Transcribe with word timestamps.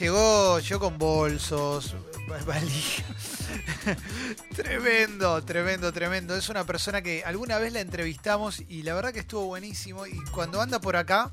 Llegó 0.00 0.60
yo 0.60 0.78
con 0.78 0.96
bolsos, 0.96 1.96
tremendo, 4.54 5.42
tremendo, 5.42 5.92
tremendo. 5.92 6.36
Es 6.36 6.48
una 6.48 6.64
persona 6.64 7.02
que 7.02 7.24
alguna 7.24 7.58
vez 7.58 7.72
la 7.72 7.80
entrevistamos 7.80 8.62
y 8.68 8.84
la 8.84 8.94
verdad 8.94 9.12
que 9.12 9.18
estuvo 9.18 9.46
buenísimo. 9.46 10.06
Y 10.06 10.16
cuando 10.30 10.60
anda 10.60 10.80
por 10.80 10.94
acá, 10.94 11.32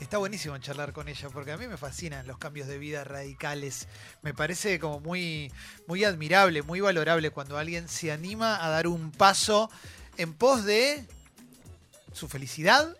está 0.00 0.16
buenísimo 0.16 0.56
charlar 0.56 0.94
con 0.94 1.08
ella, 1.08 1.28
porque 1.28 1.52
a 1.52 1.58
mí 1.58 1.68
me 1.68 1.76
fascinan 1.76 2.26
los 2.26 2.38
cambios 2.38 2.68
de 2.68 2.78
vida 2.78 3.04
radicales. 3.04 3.86
Me 4.22 4.32
parece 4.32 4.78
como 4.78 5.00
muy, 5.00 5.52
muy 5.86 6.04
admirable, 6.04 6.62
muy 6.62 6.80
valorable 6.80 7.28
cuando 7.28 7.58
alguien 7.58 7.86
se 7.86 8.12
anima 8.12 8.64
a 8.64 8.70
dar 8.70 8.86
un 8.86 9.12
paso 9.12 9.70
en 10.16 10.32
pos 10.32 10.64
de 10.64 11.06
su 12.14 12.28
felicidad 12.28 12.96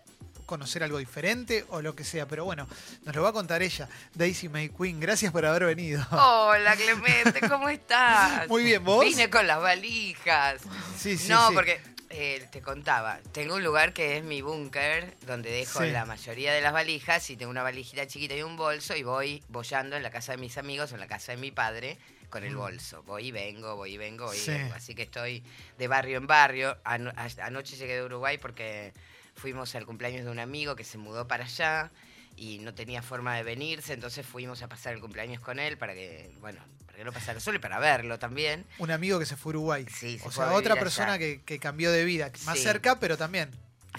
conocer 0.47 0.81
algo 0.81 0.97
diferente 0.97 1.63
o 1.69 1.83
lo 1.83 1.95
que 1.95 2.03
sea. 2.03 2.25
Pero 2.27 2.43
bueno, 2.45 2.67
nos 3.03 3.15
lo 3.15 3.21
va 3.21 3.29
a 3.29 3.33
contar 3.33 3.61
ella, 3.61 3.87
Daisy 4.15 4.49
May 4.49 4.69
Queen. 4.69 4.99
Gracias 4.99 5.31
por 5.31 5.45
haber 5.45 5.65
venido. 5.65 6.03
Hola 6.11 6.75
Clemente, 6.75 7.47
¿cómo 7.47 7.69
estás? 7.69 8.47
Muy 8.47 8.63
bien, 8.63 8.83
¿vos? 8.83 9.05
Vine 9.05 9.29
con 9.29 9.45
las 9.45 9.61
valijas. 9.61 10.61
Sí, 10.97 11.17
sí, 11.17 11.29
No, 11.29 11.49
sí. 11.49 11.53
porque 11.53 11.79
eh, 12.09 12.47
te 12.51 12.61
contaba, 12.61 13.19
tengo 13.33 13.55
un 13.55 13.63
lugar 13.63 13.91
que 13.93 14.17
es 14.17 14.23
mi 14.23 14.41
búnker, 14.41 15.13
donde 15.27 15.51
dejo 15.51 15.81
Sí. 15.83 15.91
la 15.91 16.05
mayoría 16.05 16.53
de 16.53 16.61
las 16.61 16.71
valijas 16.73 17.29
y 17.29 17.35
tengo 17.35 17.51
una 17.51 17.63
valijita 17.63 18.07
chiquita 18.07 18.33
y 18.33 18.41
un 18.41 18.55
bolso 18.55 18.95
y 18.95 19.03
voy 19.03 19.43
bollando 19.49 19.95
en 19.97 20.01
la 20.03 20.09
casa 20.09 20.31
de 20.31 20.37
mis 20.37 20.57
amigos 20.57 20.91
o 20.91 20.95
en 20.95 21.01
la 21.01 21.07
casa 21.07 21.33
de 21.33 21.37
mi 21.37 21.51
padre 21.51 21.97
con 22.29 22.43
el 22.45 22.53
Mm. 22.55 22.57
bolso. 22.57 23.03
Voy 23.03 23.27
y 23.27 23.31
vengo, 23.31 23.75
voy 23.75 23.93
y 23.93 23.97
vengo, 23.97 24.25
voy 24.27 24.37
y 24.37 24.47
vengo. 24.47 24.73
Así 24.75 24.95
que 24.95 25.03
estoy 25.03 25.43
de 25.77 25.87
barrio 25.89 26.17
en 26.17 26.27
barrio. 26.27 26.77
Ano- 26.85 27.11
anoche 27.43 27.75
llegué 27.75 27.95
de 27.95 28.03
Uruguay 28.03 28.37
porque 28.37 28.93
fuimos 29.37 29.73
al 29.75 29.85
cumpleaños 29.85 30.25
de 30.25 30.31
un 30.31 30.39
amigo 30.39 30.75
que 30.75 30.83
se 30.83 30.97
mudó 30.97 31.27
para 31.27 31.45
allá 31.45 31.91
y 32.35 32.59
no 32.59 32.73
tenía 32.73 33.01
forma 33.01 33.35
de 33.35 33.43
venirse, 33.43 33.93
entonces 33.93 34.25
fuimos 34.25 34.61
a 34.61 34.67
pasar 34.67 34.93
el 34.93 34.99
cumpleaños 34.99 35.39
con 35.39 35.59
él 35.59 35.77
para 35.77 35.93
que, 35.93 36.31
bueno, 36.39 36.59
para 36.85 36.97
que 36.97 37.03
no 37.03 37.11
pasara 37.13 37.39
solo 37.39 37.57
y 37.57 37.59
para 37.59 37.79
verlo 37.79 38.19
también. 38.19 38.65
Un 38.77 38.91
amigo 38.91 39.17
que 39.19 39.25
se 39.25 39.35
fue 39.35 39.51
a 39.51 39.53
Uruguay. 39.57 39.85
Sí, 39.89 40.19
se 40.19 40.27
o 40.27 40.31
fue 40.31 40.45
a 40.45 40.49
sea, 40.49 40.57
otra 40.57 40.75
persona 40.75 41.17
que, 41.17 41.41
que 41.43 41.57
cambió 41.59 41.91
de 41.91 42.03
vida. 42.05 42.31
Más 42.45 42.57
Sí. 42.57 42.63
cerca, 42.63 42.99
pero 42.99 43.17
también. 43.17 43.49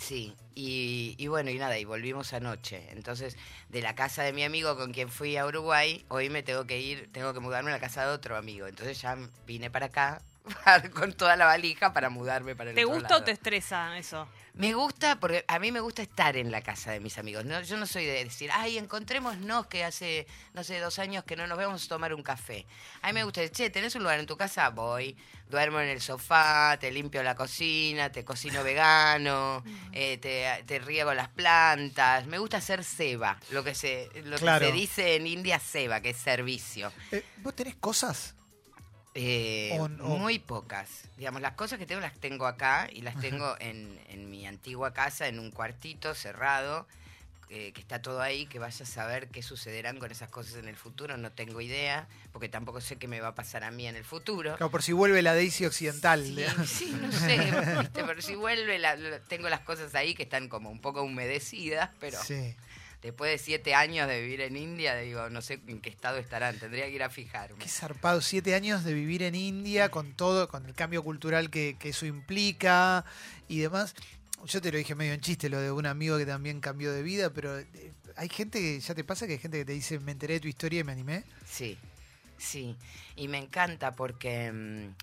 Sí, 0.01 0.37
y, 0.55 1.17
y 1.19 1.27
bueno, 1.27 1.51
y 1.51 1.59
nada, 1.59 1.77
y 1.79 1.85
volvimos 1.85 2.33
anoche. 2.33 2.89
Entonces, 2.93 3.37
de 3.69 3.83
la 3.83 3.97
casa 3.97 4.23
de 4.23 4.33
mi 4.33 4.45
amigo 4.45 4.77
con 4.77 4.93
quien 4.93 5.09
fui 5.09 5.37
a 5.37 5.45
Uruguay, 5.45 6.05
hoy 6.09 6.31
me 6.31 6.45
tengo 6.45 6.65
que 6.67 6.79
ir, 6.79 7.11
tengo 7.13 7.35
que 7.35 7.41
mudarme 7.41 7.71
a 7.71 7.75
la 7.75 7.81
casa 7.81 8.03
de 8.07 8.13
otro 8.13 8.37
amigo. 8.37 8.69
Entonces 8.69 9.01
ya 9.01 9.17
vine 9.47 9.71
para 9.71 9.87
acá 9.87 10.23
con 10.95 11.13
toda 11.15 11.35
la 11.35 11.47
valija 11.47 11.93
para 11.93 12.11
mudarme 12.11 12.55
para 12.55 12.71
el 12.71 12.77
¿Te 12.77 12.85
otro 12.85 12.95
gusta 12.95 13.09
lado. 13.11 13.23
o 13.23 13.25
te 13.25 13.33
estresa 13.33 13.99
eso? 13.99 14.29
Me 14.59 14.75
gusta 14.75 15.21
porque 15.21 15.45
a 15.47 15.61
mí 15.61 15.71
me 15.71 15.79
gusta 15.79 16.03
estar 16.03 16.37
en 16.37 16.51
la 16.51 16.63
casa 16.63 16.91
de 16.91 16.99
mis 16.99 17.17
amigos. 17.17 17.45
No, 17.45 17.61
yo 17.63 17.77
no 17.77 17.87
soy 17.87 18.05
de 18.07 18.25
decir, 18.25 18.51
ay, 18.53 18.77
encontrémonos 18.77 19.69
que 19.69 19.85
hace, 19.85 20.27
no 20.53 20.65
sé, 20.65 20.81
dos 20.81 20.99
años 20.99 21.23
que 21.23 21.37
no 21.37 21.47
nos 21.47 21.57
vemos 21.57 21.85
a 21.85 21.89
tomar 21.89 22.13
un 22.13 22.25
café. 22.25 22.67
A 23.03 23.07
mí 23.07 23.13
me 23.13 23.23
gusta 23.23 23.41
decir, 23.41 23.57
che, 23.57 23.71
¿tenés 23.71 23.95
un 23.95 24.03
lugar 24.03 24.19
en 24.19 24.27
tu 24.27 24.37
casa? 24.37 24.69
Voy, 24.71 25.17
duermo 25.49 25.79
en 25.79 25.89
el 25.89 26.01
sofá, 26.01 26.77
te 26.81 26.91
limpio 26.91 27.23
la 27.23 27.37
cocina, 27.37 28.11
te 28.11 28.25
cocino 28.25 28.65
vegano, 28.65 29.63
eh, 29.93 30.19
te, 30.19 30.65
te 30.67 30.81
riego 30.81 31.15
las 31.15 31.29
plantas. 31.29 32.27
Me 32.27 32.39
gusta 32.39 32.57
hacer 32.57 32.83
ceba, 32.83 33.39
lo 33.51 33.63
que 33.63 33.77
se, 33.77 34.11
lo 34.25 34.39
Claro. 34.39 34.67
que 34.67 34.73
se 34.73 34.77
dice 34.77 35.15
en 35.15 35.29
India 35.29 35.61
ceba, 35.61 36.01
que 36.01 36.11
es 36.11 36.17
servicio. 36.17 36.93
Eh, 37.13 37.25
¿Vos 37.45 37.55
tenés 37.55 37.77
cosas? 37.77 38.35
Eh, 39.21 39.77
Muy 39.99 40.39
pocas. 40.39 40.89
Digamos, 41.17 41.43
las 41.43 41.55
cosas 41.55 41.79
que 41.79 41.87
tengo 41.87 42.01
las 42.01 42.15
tengo 42.15 42.47
acá 42.47 42.89
y 42.93 43.03
las 43.03 43.19
tengo 43.21 43.57
en, 43.59 43.99
en 44.09 44.31
mi 44.31 44.47
antigua 44.47 44.93
casa, 44.95 45.27
en 45.27 45.41
un 45.41 45.51
cuartito 45.51 46.15
cerrado, 46.15 46.87
eh, 47.51 47.73
que 47.73 47.81
está 47.81 48.01
todo 48.01 48.21
ahí, 48.21 48.47
que 48.47 48.61
vaya 48.61 48.85
a 48.85 48.87
saber 48.87 49.27
qué 49.29 49.43
sucederán 49.43 49.99
con 49.99 50.13
esas 50.13 50.29
cosas 50.29 50.55
en 50.57 50.69
el 50.69 50.77
futuro, 50.77 51.17
no 51.17 51.33
tengo 51.33 51.61
idea, 51.61 52.07
porque 52.33 52.49
tampoco 52.49 52.81
sé 52.81 52.95
qué 52.97 53.09
me 53.09 53.21
va 53.21 53.29
a 53.29 53.35
pasar 53.35 53.65
a 53.65 53.71
mí 53.73 53.89
en 53.89 53.97
el 53.97 54.05
futuro. 54.05 54.55
Claro, 54.57 54.71
por 54.71 54.83
si 54.85 54.93
vuelve 54.93 55.21
la 55.23 55.35
Daisy 55.35 55.65
occidental. 55.65 56.23
Sí, 56.25 56.47
sí, 56.67 56.97
no 57.01 57.11
sé, 57.11 57.39
¿viste? 57.81 58.05
pero 58.05 58.23
si 58.23 58.37
vuelve, 58.37 58.79
la- 58.79 58.95
la- 58.97 59.19
tengo 59.21 59.49
las 59.49 59.61
cosas 59.61 59.95
ahí 59.97 60.15
que 60.15 60.23
están 60.25 60.49
como 60.49 60.71
un 60.71 60.81
poco 60.81 61.03
humedecidas, 61.03 61.91
pero 61.99 62.23
Sí. 62.23 62.55
Después 63.03 63.31
de 63.31 63.39
siete 63.39 63.75
años 63.75 64.09
de 64.09 64.21
vivir 64.21 64.41
en 64.41 64.57
India, 64.57 64.97
digo, 64.97 65.29
no 65.31 65.43
sé 65.43 65.61
en 65.67 65.81
qué 65.81 65.91
estado 65.91 66.19
estarán, 66.19 66.59
tendría 66.59 66.87
que 66.87 66.93
ir 66.93 67.03
a 67.03 67.11
fijarme. 67.11 67.59
Qué 67.59 67.69
zarpado, 67.69 68.21
siete 68.21 68.55
años 68.55 68.85
de 68.85 68.95
vivir 68.95 69.23
en 69.23 69.35
India 69.35 69.91
con 69.91 70.15
todo, 70.15 70.49
con 70.49 70.67
el 70.67 70.75
cambio 70.75 71.03
cultural 71.03 71.51
que, 71.51 71.77
que 71.79 71.91
eso 71.91 72.07
implica 72.07 73.05
y 73.49 73.61
demás. 73.61 73.95
Yo 74.47 74.61
te 74.61 74.71
lo 74.71 74.79
dije 74.79 74.95
medio 74.95 75.13
en 75.13 75.21
chiste, 75.21 75.49
lo 75.49 75.61
de 75.61 75.73
un 75.73 75.87
amigo 75.87 76.17
que 76.17 76.27
también 76.27 76.61
cambió 76.61 76.93
de 76.93 77.03
vida, 77.03 77.31
pero 77.31 77.59
eh, 77.59 77.93
hay 78.17 78.29
gente 78.29 78.61
que, 78.61 78.81
ya 78.81 78.95
te 78.95 79.05
pasa 79.05 79.27
que 79.27 79.35
hay 79.35 79.39
gente 79.39 79.59
que 79.59 79.65
te 79.65 79.73
dice, 79.73 79.99
me 79.99 80.13
enteré 80.13 80.35
de 80.35 80.41
tu 80.41 80.49
historia 80.49 80.81
y 80.81 80.85
me 80.85 80.93
animé. 80.93 81.25
Sí, 81.45 81.77
sí. 82.39 82.77
Y 83.17 83.29
me 83.29 83.39
encanta 83.39 83.93
porque 83.93 84.51
mm, 84.53 84.95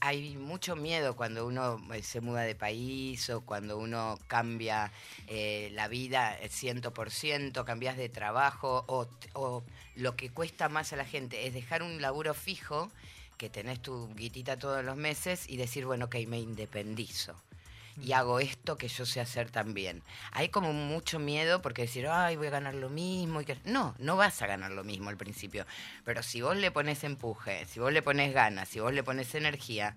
hay 0.00 0.36
mucho 0.36 0.76
miedo 0.76 1.16
cuando 1.16 1.46
uno 1.46 1.80
eh, 1.92 2.02
se 2.02 2.20
muda 2.20 2.42
de 2.42 2.54
país 2.54 3.28
o 3.30 3.40
cuando 3.40 3.78
uno 3.78 4.18
cambia 4.28 4.92
eh, 5.26 5.70
la 5.72 5.88
vida 5.88 6.38
eh, 6.40 6.48
100%, 6.48 7.64
cambias 7.64 7.96
de 7.96 8.08
trabajo 8.08 8.84
o 8.88 9.64
lo 9.96 10.16
que 10.16 10.30
cuesta 10.30 10.68
más 10.68 10.92
a 10.92 10.96
la 10.96 11.04
gente 11.04 11.46
es 11.46 11.54
dejar 11.54 11.82
un 11.82 12.00
laburo 12.00 12.34
fijo 12.34 12.90
que 13.38 13.50
tenés 13.50 13.80
tu 13.80 14.08
guitita 14.14 14.58
todos 14.58 14.84
los 14.84 14.96
meses 14.96 15.48
y 15.48 15.56
decir, 15.56 15.84
bueno, 15.86 16.06
ok, 16.06 16.16
me 16.26 16.38
independizo 16.38 17.34
y 18.02 18.12
hago 18.12 18.40
esto 18.40 18.76
que 18.76 18.88
yo 18.88 19.06
sé 19.06 19.20
hacer 19.20 19.50
también. 19.50 20.02
Hay 20.32 20.48
como 20.48 20.72
mucho 20.72 21.18
miedo 21.18 21.62
porque 21.62 21.82
decir, 21.82 22.06
ay, 22.08 22.36
voy 22.36 22.48
a 22.48 22.50
ganar 22.50 22.74
lo 22.74 22.88
mismo. 22.88 23.40
Y 23.40 23.44
que... 23.44 23.58
No, 23.64 23.94
no 23.98 24.16
vas 24.16 24.40
a 24.42 24.46
ganar 24.46 24.72
lo 24.72 24.84
mismo 24.84 25.08
al 25.08 25.16
principio. 25.16 25.66
Pero 26.04 26.22
si 26.22 26.40
vos 26.40 26.56
le 26.56 26.70
pones 26.70 27.04
empuje, 27.04 27.64
si 27.66 27.80
vos 27.80 27.92
le 27.92 28.02
pones 28.02 28.34
ganas, 28.34 28.68
si 28.68 28.80
vos 28.80 28.92
le 28.92 29.02
pones 29.02 29.34
energía, 29.34 29.94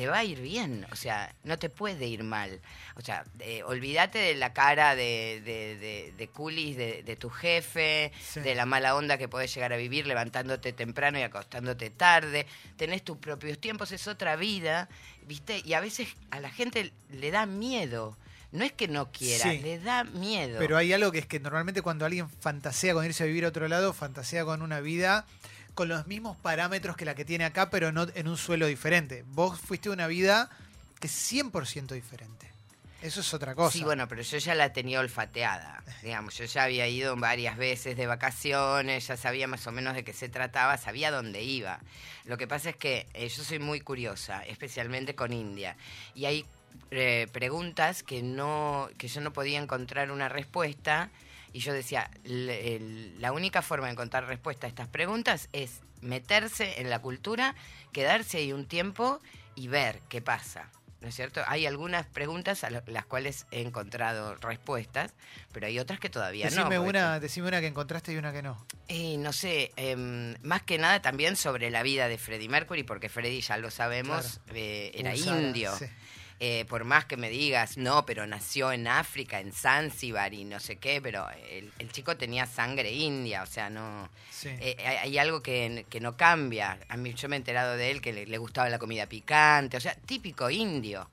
te 0.00 0.06
va 0.06 0.16
a 0.20 0.24
ir 0.24 0.40
bien. 0.40 0.86
O 0.92 0.96
sea, 0.96 1.34
no 1.44 1.58
te 1.58 1.68
puede 1.68 2.06
ir 2.06 2.22
mal. 2.22 2.58
O 2.96 3.02
sea, 3.02 3.22
eh, 3.40 3.62
olvídate 3.64 4.18
de 4.18 4.34
la 4.34 4.54
cara 4.54 4.96
de, 4.96 5.42
de, 5.44 5.76
de, 5.76 6.14
de 6.16 6.28
culis 6.28 6.74
de, 6.74 7.02
de 7.02 7.16
tu 7.16 7.28
jefe, 7.28 8.10
Sí. 8.18 8.40
de 8.40 8.54
la 8.54 8.64
mala 8.64 8.96
onda 8.96 9.18
que 9.18 9.28
podés 9.28 9.54
llegar 9.54 9.74
a 9.74 9.76
vivir 9.76 10.06
levantándote 10.06 10.72
temprano 10.72 11.18
y 11.18 11.22
acostándote 11.22 11.90
tarde. 11.90 12.46
Tenés 12.78 13.02
tus 13.04 13.18
propios 13.18 13.58
tiempos, 13.58 13.92
es 13.92 14.08
otra 14.08 14.36
vida, 14.36 14.88
¿viste? 15.26 15.60
Y 15.66 15.74
a 15.74 15.80
veces 15.80 16.08
a 16.30 16.40
la 16.40 16.48
gente 16.48 16.92
le 17.10 17.30
da 17.30 17.44
miedo. 17.44 18.16
No 18.52 18.64
es 18.64 18.72
que 18.72 18.88
no 18.88 19.12
quiera, 19.12 19.50
Sí. 19.52 19.58
le 19.58 19.80
da 19.80 20.04
miedo. 20.04 20.58
Pero 20.60 20.78
hay 20.78 20.94
algo 20.94 21.12
que 21.12 21.18
es 21.18 21.26
que 21.26 21.40
normalmente 21.40 21.82
cuando 21.82 22.06
alguien 22.06 22.30
fantasea 22.30 22.94
con 22.94 23.04
irse 23.04 23.22
a 23.22 23.26
vivir 23.26 23.44
a 23.44 23.48
otro 23.48 23.68
lado, 23.68 23.92
fantasea 23.92 24.46
con 24.46 24.62
una 24.62 24.80
vida 24.80 25.26
con 25.80 25.88
los 25.88 26.06
mismos 26.06 26.36
parámetros 26.36 26.94
que 26.94 27.06
la 27.06 27.14
que 27.14 27.24
tiene 27.24 27.46
acá, 27.46 27.70
pero 27.70 27.90
no 27.90 28.06
en 28.14 28.28
un 28.28 28.36
suelo 28.36 28.66
diferente. 28.66 29.24
Vos 29.28 29.58
fuiste 29.58 29.88
una 29.88 30.08
vida 30.08 30.50
que 30.98 31.06
es 31.06 31.32
100% 31.32 31.94
diferente. 31.94 32.50
Eso 33.00 33.20
es 33.20 33.32
otra 33.32 33.54
cosa. 33.54 33.72
Sí, 33.72 33.82
bueno, 33.82 34.06
pero 34.06 34.20
yo 34.20 34.36
ya 34.36 34.54
la 34.54 34.74
tenía 34.74 35.00
olfateada. 35.00 35.82
Digamos, 36.02 36.36
yo 36.36 36.44
ya 36.44 36.64
había 36.64 36.86
ido 36.86 37.16
varias 37.16 37.56
veces 37.56 37.96
de 37.96 38.06
vacaciones, 38.06 39.06
ya 39.06 39.16
sabía 39.16 39.48
más 39.48 39.66
o 39.68 39.72
menos 39.72 39.94
de 39.94 40.04
qué 40.04 40.12
se 40.12 40.28
trataba, 40.28 40.76
sabía 40.76 41.10
dónde 41.10 41.42
iba. 41.44 41.80
Lo 42.26 42.36
que 42.36 42.46
pasa 42.46 42.68
es 42.68 42.76
que 42.76 43.06
eh, 43.14 43.26
yo 43.30 43.42
soy 43.42 43.58
muy 43.58 43.80
curiosa, 43.80 44.44
especialmente 44.44 45.14
con 45.14 45.32
India. 45.32 45.78
Y 46.14 46.26
hay 46.26 46.44
eh, 46.90 47.26
preguntas 47.32 48.02
que, 48.02 48.22
no, 48.22 48.90
que 48.98 49.08
yo 49.08 49.22
no 49.22 49.32
podía 49.32 49.58
encontrar 49.58 50.10
una 50.10 50.28
respuesta. 50.28 51.08
Y 51.52 51.60
yo 51.60 51.72
decía, 51.72 52.10
"Le- 52.24 52.76
el- 52.76 53.20
la 53.20 53.32
única 53.32 53.62
forma 53.62 53.86
de 53.86 53.92
encontrar 53.92 54.26
respuesta 54.26 54.66
a 54.66 54.70
estas 54.70 54.88
preguntas 54.88 55.48
es 55.52 55.80
meterse 56.00 56.80
en 56.80 56.90
la 56.90 57.00
cultura, 57.00 57.54
quedarse 57.92 58.38
ahí 58.38 58.52
un 58.52 58.66
tiempo 58.66 59.20
y 59.54 59.68
ver 59.68 60.00
qué 60.08 60.20
pasa. 60.22 60.70
¿No 61.00 61.08
es 61.08 61.14
cierto? 61.14 61.40
Hay 61.46 61.64
algunas 61.64 62.04
preguntas 62.04 62.62
a 62.62 62.68
las 62.68 63.06
cuales 63.06 63.46
he 63.50 63.62
encontrado 63.62 64.34
respuestas, 64.34 65.14
pero 65.50 65.66
hay 65.66 65.78
otras 65.78 65.98
que 65.98 66.10
todavía 66.10 66.44
no. 66.44 66.50
decime, 66.50 66.76
porque- 66.76 66.90
una, 66.90 67.18
decime 67.20 67.48
una 67.48 67.60
que 67.62 67.68
encontraste 67.68 68.12
y 68.12 68.16
una 68.18 68.32
que 68.34 68.42
no. 68.42 68.66
eh, 68.88 69.16
no 69.16 69.32
sé, 69.32 69.72
em, 69.76 70.34
más 70.42 70.60
que 70.62 70.76
nada 70.76 71.00
también 71.00 71.36
sobre 71.36 71.70
la 71.70 71.82
vida 71.82 72.06
de 72.08 72.18
Freddie 72.18 72.50
Mercury, 72.50 72.82
porque 72.82 73.08
Freddie, 73.08 73.40
ya 73.40 73.56
lo 73.56 73.70
sabemos, 73.70 74.40
eh, 74.54 74.90
era 74.94 75.14
Usara, 75.14 75.40
indio. 75.40 75.74
sí. 75.78 75.86
Eh, 76.42 76.64
por 76.70 76.84
más 76.84 77.04
que 77.04 77.18
me 77.18 77.28
digas, 77.28 77.76
no, 77.76 78.06
pero 78.06 78.26
nació 78.26 78.72
en 78.72 78.88
África, 78.88 79.40
en 79.40 79.52
Zanzíbar 79.52 80.32
y 80.32 80.44
no 80.46 80.58
sé 80.58 80.76
qué, 80.76 80.98
pero 81.02 81.28
el, 81.50 81.70
el 81.78 81.92
chico 81.92 82.16
tenía 82.16 82.46
sangre 82.46 82.90
india, 82.92 83.42
o 83.42 83.46
sea, 83.46 83.68
no... 83.68 84.08
Sí. 84.30 84.48
Eh, 84.48 84.74
hay, 84.86 84.96
hay 84.96 85.18
algo 85.18 85.42
que, 85.42 85.84
que 85.90 86.00
no 86.00 86.16
cambia. 86.16 86.78
A 86.88 86.96
mí 86.96 87.12
yo 87.12 87.28
me 87.28 87.36
he 87.36 87.38
enterado 87.38 87.76
de 87.76 87.90
él 87.90 88.00
que 88.00 88.14
le, 88.14 88.24
le 88.24 88.38
gustaba 88.38 88.70
la 88.70 88.78
comida 88.78 89.04
picante, 89.04 89.76
o 89.76 89.80
sea, 89.80 89.94
típico 89.94 90.48
indio. 90.48 91.10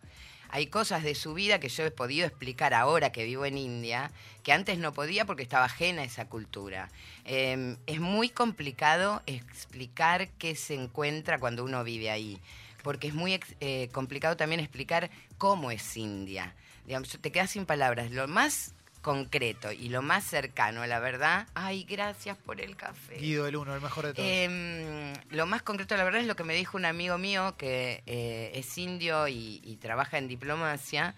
Hay 0.49 0.67
cosas 0.67 1.03
de 1.03 1.13
su 1.13 1.33
vida 1.33 1.59
que 1.59 1.67
yo 1.67 1.83
he 1.83 1.91
podido 1.91 2.25
explicar 2.25 2.73
ahora 2.73 3.11
que 3.11 3.25
vivo 3.25 3.45
en 3.45 3.57
India, 3.57 4.11
que 4.43 4.53
antes 4.53 4.77
no 4.77 4.93
podía 4.93 5.25
porque 5.25 5.43
estaba 5.43 5.65
ajena 5.65 6.03
a 6.03 6.05
esa 6.05 6.29
cultura. 6.29 6.89
Eh, 7.25 7.75
es 7.85 7.99
muy 7.99 8.29
complicado 8.29 9.21
explicar 9.25 10.29
qué 10.37 10.55
se 10.55 10.75
encuentra 10.75 11.37
cuando 11.37 11.65
uno 11.65 11.83
vive 11.83 12.09
ahí, 12.11 12.39
porque 12.87 13.09
es 13.09 13.13
muy 13.13 13.37
eh, 13.59 13.89
complicado 13.91 14.37
también 14.37 14.61
explicar 14.61 15.09
cómo 15.37 15.71
es 15.71 15.97
India. 15.97 16.55
Digamos, 16.85 17.09
te 17.19 17.33
quedas 17.33 17.51
sin 17.51 17.65
palabras. 17.65 18.11
Lo 18.11 18.29
más 18.29 18.75
concreto 19.01 19.73
y 19.73 19.89
lo 19.89 20.01
más 20.01 20.23
cercano 20.23 20.83
a 20.83 20.87
la 20.87 21.01
verdad, 21.01 21.47
ay, 21.53 21.83
gracias 21.83 22.37
por 22.37 22.61
el 22.61 22.77
café. 22.77 23.17
Guido 23.17 23.45
el 23.45 23.57
uno, 23.57 23.75
el 23.75 23.81
mejor 23.81 24.05
de 24.05 24.13
todos. 24.13 24.25
Em, 24.25 25.11
lo 25.31 25.45
más 25.45 25.63
concreto 25.63 25.97
la 25.97 26.05
verdad 26.05 26.21
es 26.21 26.27
lo 26.27 26.37
que 26.37 26.45
me 26.45 26.55
dijo 26.55 26.77
un 26.77 26.85
amigo 26.85 27.17
mío 27.17 27.55
que 27.57 28.03
eh, 28.05 28.51
es 28.53 28.77
indio 28.77 29.27
y, 29.27 29.59
y 29.65 29.75
trabaja 29.75 30.17
en 30.17 30.29
diplomacia, 30.29 31.13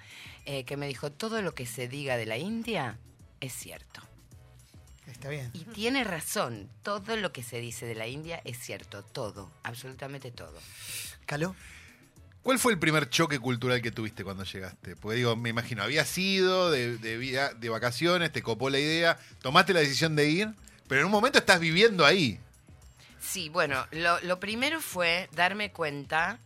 eh, 0.45 0.63
que 0.63 0.75
me 0.75 0.87
dijo, 0.87 1.11
todo 1.11 1.43
lo 1.43 1.53
que 1.53 1.67
se 1.67 1.87
diga 1.87 2.17
de 2.17 2.25
la 2.25 2.37
India 2.37 2.97
es 3.41 3.53
cierto. 3.53 4.01
Está 5.11 5.29
bien. 5.29 5.49
Y 5.53 5.65
tiene 5.65 6.03
razón, 6.03 6.69
todo 6.83 7.15
lo 7.17 7.31
que 7.31 7.43
se 7.43 7.59
dice 7.59 7.85
de 7.85 7.95
la 7.95 8.07
India 8.07 8.41
es 8.45 8.57
cierto, 8.59 9.03
todo, 9.03 9.51
absolutamente 9.63 10.31
todo. 10.31 10.57
¿Caló? 11.25 11.55
¿Cuál 12.43 12.57
fue 12.57 12.71
el 12.71 12.79
primer 12.79 13.09
choque 13.09 13.37
cultural 13.39 13.81
que 13.81 13.91
tuviste 13.91 14.23
cuando 14.23 14.43
llegaste? 14.45 14.95
Porque 14.95 15.17
digo, 15.17 15.35
me 15.35 15.49
imagino, 15.49 15.83
habías 15.83 16.17
ido 16.17 16.71
de, 16.71 16.97
de, 16.97 17.17
vida- 17.17 17.53
de 17.53 17.69
vacaciones, 17.69 18.31
te 18.31 18.41
copó 18.41 18.69
la 18.69 18.79
idea, 18.79 19.19
tomaste 19.41 19.73
la 19.73 19.81
decisión 19.81 20.15
de 20.15 20.29
ir, 20.29 20.49
pero 20.87 21.01
en 21.01 21.05
un 21.05 21.11
momento 21.11 21.37
estás 21.37 21.59
viviendo 21.59 22.05
ahí. 22.05 22.39
Sí, 23.19 23.49
bueno, 23.49 23.85
lo, 23.91 24.19
lo 24.21 24.39
primero 24.39 24.79
fue 24.79 25.29
darme 25.33 25.71
cuenta 25.71 26.39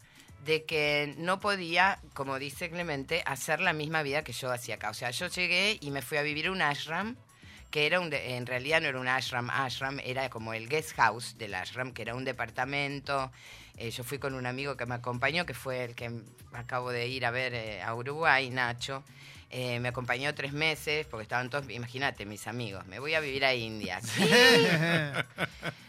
de 0.45 0.63
que 0.66 1.13
no 1.19 1.39
podía, 1.39 2.00
como 2.13 2.39
dice 2.39 2.69
Clemente, 2.69 3.21
hacer 3.25 3.62
la 3.62 3.71
misma 3.71 4.01
vida 4.04 4.24
que 4.24 4.33
yo 4.33 4.51
hacía 4.51 4.75
acá. 4.75 4.89
O 4.89 4.94
sea, 4.94 5.12
yo 5.12 5.27
llegué 5.27 5.77
y 5.80 5.92
me 5.92 6.01
fui 6.01 6.18
a 6.18 6.21
vivir 6.24 6.48
a 6.48 6.51
un 6.51 6.62
ashram, 6.62 7.16
que 7.73 7.87
era 7.87 7.99
un 7.99 8.11
de- 8.11 8.35
en 8.37 8.45
realidad 8.45 8.81
no 8.81 8.87
era 8.87 8.99
un 8.99 9.07
ashram, 9.07 9.49
ashram 9.49 9.99
era 10.03 10.29
como 10.29 10.53
el 10.53 10.69
guest 10.69 10.91
house 10.95 11.35
del 11.39 11.55
ashram, 11.55 11.91
que 11.91 12.03
era 12.03 12.13
un 12.13 12.23
departamento. 12.23 13.31
Eh, 13.77 13.89
yo 13.89 14.03
fui 14.03 14.19
con 14.19 14.35
un 14.35 14.45
amigo 14.45 14.77
que 14.77 14.85
me 14.85 14.93
acompañó, 14.93 15.47
que 15.47 15.55
fue 15.55 15.83
el 15.85 15.95
que 15.95 16.11
acabo 16.53 16.91
de 16.91 17.07
ir 17.07 17.25
a 17.25 17.31
ver 17.31 17.55
eh, 17.55 17.81
a 17.81 17.95
Uruguay, 17.95 18.51
Nacho. 18.51 19.03
Eh, 19.49 19.79
me 19.79 19.89
acompañó 19.89 20.35
tres 20.35 20.53
meses, 20.53 21.07
porque 21.07 21.23
estaban 21.23 21.49
todos, 21.49 21.67
imagínate, 21.71 22.27
mis 22.27 22.45
amigos, 22.45 22.85
me 22.85 22.99
voy 22.99 23.15
a 23.15 23.19
vivir 23.19 23.43
a 23.43 23.55
India. 23.55 23.99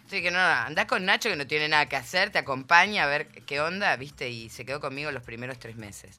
Sí, 0.07 0.21
que 0.23 0.31
no, 0.31 0.39
andá 0.39 0.87
con 0.87 1.05
Nacho 1.07 1.31
que 1.31 1.37
no 1.37 1.47
tiene 1.47 1.67
nada 1.69 1.87
que 1.89 1.97
hacer, 1.97 2.31
te 2.31 2.39
acompaña 2.39 3.05
a 3.05 3.07
ver 3.07 3.27
qué 3.47 3.61
onda, 3.61 3.97
¿viste? 3.97 4.29
Y 4.29 4.51
se 4.51 4.65
quedó 4.67 4.79
conmigo 4.79 5.11
los 5.11 5.23
primeros 5.23 5.59
tres 5.59 5.77
meses. 5.77 6.19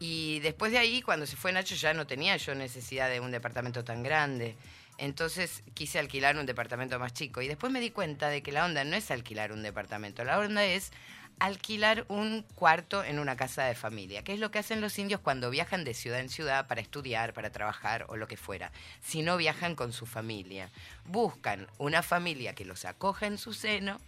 Y 0.00 0.40
después 0.40 0.72
de 0.72 0.78
ahí, 0.78 1.02
cuando 1.02 1.26
se 1.26 1.36
fue 1.36 1.52
Nacho, 1.52 1.74
ya 1.74 1.92
no 1.92 2.06
tenía 2.06 2.36
yo 2.38 2.54
necesidad 2.54 3.10
de 3.10 3.20
un 3.20 3.30
departamento 3.30 3.84
tan 3.84 4.02
grande. 4.02 4.56
Entonces 4.98 5.62
quise 5.74 5.98
alquilar 5.98 6.36
un 6.36 6.46
departamento 6.46 6.98
más 6.98 7.12
chico. 7.14 7.40
Y 7.40 7.48
después 7.48 7.72
me 7.72 7.80
di 7.80 7.90
cuenta 7.90 8.28
de 8.28 8.42
que 8.42 8.52
la 8.52 8.64
onda 8.64 8.84
no 8.84 8.96
es 8.96 9.10
alquilar 9.10 9.52
un 9.52 9.62
departamento, 9.62 10.24
la 10.24 10.38
onda 10.38 10.64
es 10.64 10.92
alquilar 11.40 12.04
un 12.08 12.42
cuarto 12.56 13.04
en 13.04 13.20
una 13.20 13.36
casa 13.36 13.62
de 13.62 13.76
familia, 13.76 14.24
que 14.24 14.34
es 14.34 14.40
lo 14.40 14.50
que 14.50 14.58
hacen 14.58 14.80
los 14.80 14.98
indios 14.98 15.20
cuando 15.20 15.50
viajan 15.50 15.84
de 15.84 15.94
ciudad 15.94 16.18
en 16.18 16.28
ciudad 16.28 16.66
para 16.66 16.80
estudiar, 16.80 17.32
para 17.32 17.50
trabajar 17.50 18.06
o 18.08 18.16
lo 18.16 18.26
que 18.26 18.36
fuera. 18.36 18.72
Si 19.00 19.22
no 19.22 19.36
viajan 19.36 19.76
con 19.76 19.92
su 19.92 20.04
familia, 20.04 20.68
buscan 21.04 21.68
una 21.78 22.02
familia 22.02 22.56
que 22.56 22.64
los 22.64 22.84
acoja 22.84 23.28
en 23.28 23.38
su 23.38 23.54
seno 23.54 24.00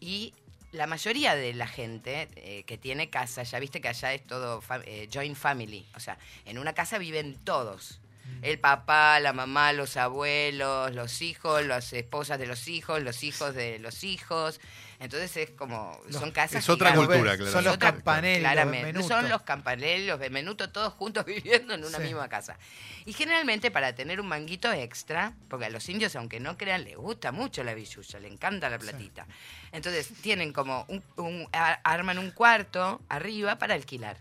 y 0.00 0.34
la 0.72 0.86
mayoría 0.86 1.34
de 1.34 1.54
la 1.54 1.66
gente 1.66 2.28
eh, 2.36 2.64
que 2.64 2.76
tiene 2.76 3.08
casa, 3.08 3.42
ya 3.42 3.58
viste 3.58 3.80
que 3.80 3.88
allá 3.88 4.12
es 4.12 4.26
todo 4.26 4.60
fa- 4.60 4.82
eh, 4.84 5.08
joint 5.10 5.36
family, 5.36 5.86
o 5.96 6.00
sea, 6.00 6.18
en 6.44 6.58
una 6.58 6.74
casa 6.74 6.98
viven 6.98 7.36
todos. 7.42 8.00
El 8.42 8.58
papá, 8.58 9.20
la 9.20 9.32
mamá, 9.32 9.72
los 9.72 9.96
abuelos, 9.96 10.94
los 10.94 11.20
hijos, 11.22 11.64
las 11.66 11.92
esposas 11.92 12.38
de 12.38 12.46
los 12.46 12.68
hijos, 12.68 13.02
los 13.02 13.22
hijos 13.22 13.54
de 13.54 13.78
los 13.78 14.02
hijos. 14.04 14.60
Entonces 14.98 15.34
es 15.38 15.50
como, 15.50 15.98
Los- 16.08 16.20
son 16.20 16.30
casas 16.30 16.62
es 16.62 16.68
otra 16.68 16.90
gigantes. 16.92 17.16
cultura, 17.16 17.36
Son 17.36 17.46
claro. 17.62 17.62
los 17.70 17.76
campanelli, 17.78 18.42
los 18.42 18.52
Claramente. 18.52 18.86
Benuto. 18.92 19.08
Son 19.08 19.28
los 19.30 19.42
campanelli, 19.42 20.06
los 20.06 20.18
Benuto, 20.18 20.70
todos 20.70 20.92
juntos 20.94 21.24
viviendo 21.64 21.72
en 21.74 21.84
una 21.84 21.96
Sí. 21.98 22.04
misma 22.04 22.28
casa. 22.28 22.58
Y 23.06 23.12
generalmente 23.14 23.70
para 23.70 23.94
tener 23.94 24.20
un 24.20 24.28
manguito 24.28 24.70
extra, 24.72 25.32
porque 25.48 25.66
a 25.66 25.70
los 25.70 25.88
indios, 25.88 26.16
aunque 26.16 26.38
no 26.38 26.58
crean, 26.58 26.84
les 26.84 26.96
gusta 26.96 27.32
mucho 27.32 27.64
la 27.64 27.72
billulla, 27.74 28.20
le 28.20 28.28
encanta 28.28 28.68
la 28.68 28.78
platita. 28.78 29.26
Entonces 29.72 30.12
tienen 30.20 30.52
como 30.52 30.84
un, 30.88 31.02
un- 31.16 31.48
arman 31.52 32.18
un 32.18 32.30
cuarto 32.30 33.00
arriba 33.08 33.56
para 33.58 33.74
alquilar. 33.74 34.18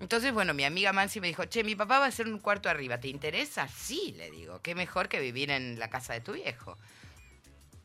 Entonces, 0.00 0.32
bueno, 0.32 0.52
mi 0.52 0.64
amiga 0.64 0.92
Mansi 0.92 1.20
me 1.20 1.28
dijo, 1.28 1.44
che, 1.46 1.64
mi 1.64 1.74
papá 1.74 1.98
va 1.98 2.04
a 2.04 2.08
hacer 2.08 2.26
un 2.28 2.38
cuarto 2.38 2.68
arriba, 2.68 2.98
¿te 2.98 3.08
interesa? 3.08 3.66
Sí, 3.68 4.14
le 4.16 4.30
digo, 4.30 4.60
qué 4.60 4.74
mejor 4.74 5.08
que 5.08 5.20
vivir 5.20 5.50
en 5.50 5.78
la 5.78 5.88
casa 5.88 6.12
de 6.12 6.20
tu 6.20 6.32
viejo. 6.34 6.76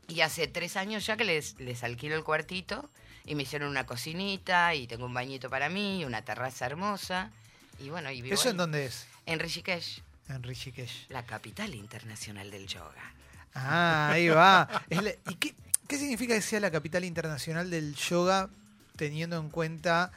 Y 0.10 0.22
hace 0.22 0.48
tres 0.48 0.76
años 0.76 1.06
ya 1.06 1.16
que 1.16 1.24
les, 1.24 1.58
les 1.60 1.84
alquilo 1.84 2.16
el 2.16 2.24
cuartito 2.26 2.90
y 3.26 3.36
me 3.36 3.44
hicieron 3.44 3.70
una 3.70 3.86
cocinita 3.86 4.76
y 4.76 4.88
tengo 4.88 5.06
un 5.06 5.14
bañito 5.14 5.50
para 5.50 5.70
mí, 5.70 6.04
una 6.04 6.22
terraza 6.24 6.66
hermosa. 6.66 7.32
Y 7.80 7.90
bueno, 7.90 8.12
y 8.12 8.22
vivo 8.22 8.34
¿Eso 8.36 8.50
ahí. 8.50 8.52
en 8.52 8.58
dónde 8.58 8.86
es? 8.88 9.08
En 9.26 9.40
Rishikesh, 9.40 10.02
En 10.28 10.44
Rishikesh. 10.44 11.08
la 11.10 11.26
capital 11.26 11.74
internacional 11.76 12.52
del 12.52 12.68
yoga. 12.68 13.14
Ah, 13.56 14.10
ahí 14.12 14.28
va. 14.28 14.68
La- 14.90 15.12
¿Y 15.30 15.36
qué, 15.36 15.56
qué 15.88 15.98
significa 15.98 16.34
que 16.36 16.42
sea 16.42 16.60
la 16.60 16.72
capital 16.72 17.06
internacional 17.06 17.70
del 17.70 17.96
yoga 17.96 18.50
teniendo 18.98 19.38
en 19.40 19.50
cuenta 19.50 20.12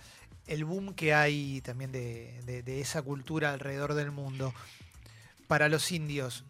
el 0.46 0.64
boom 0.64 0.94
que 0.94 1.14
hay 1.14 1.61
también 1.62 1.93
de, 1.93 2.62
esa 2.81 3.02
cultura 3.02 3.52
alrededor 3.52 3.94
del 3.94 4.11
mundo? 4.11 4.55
Para 5.46 5.69
los 5.69 5.93
indios, 5.93 6.44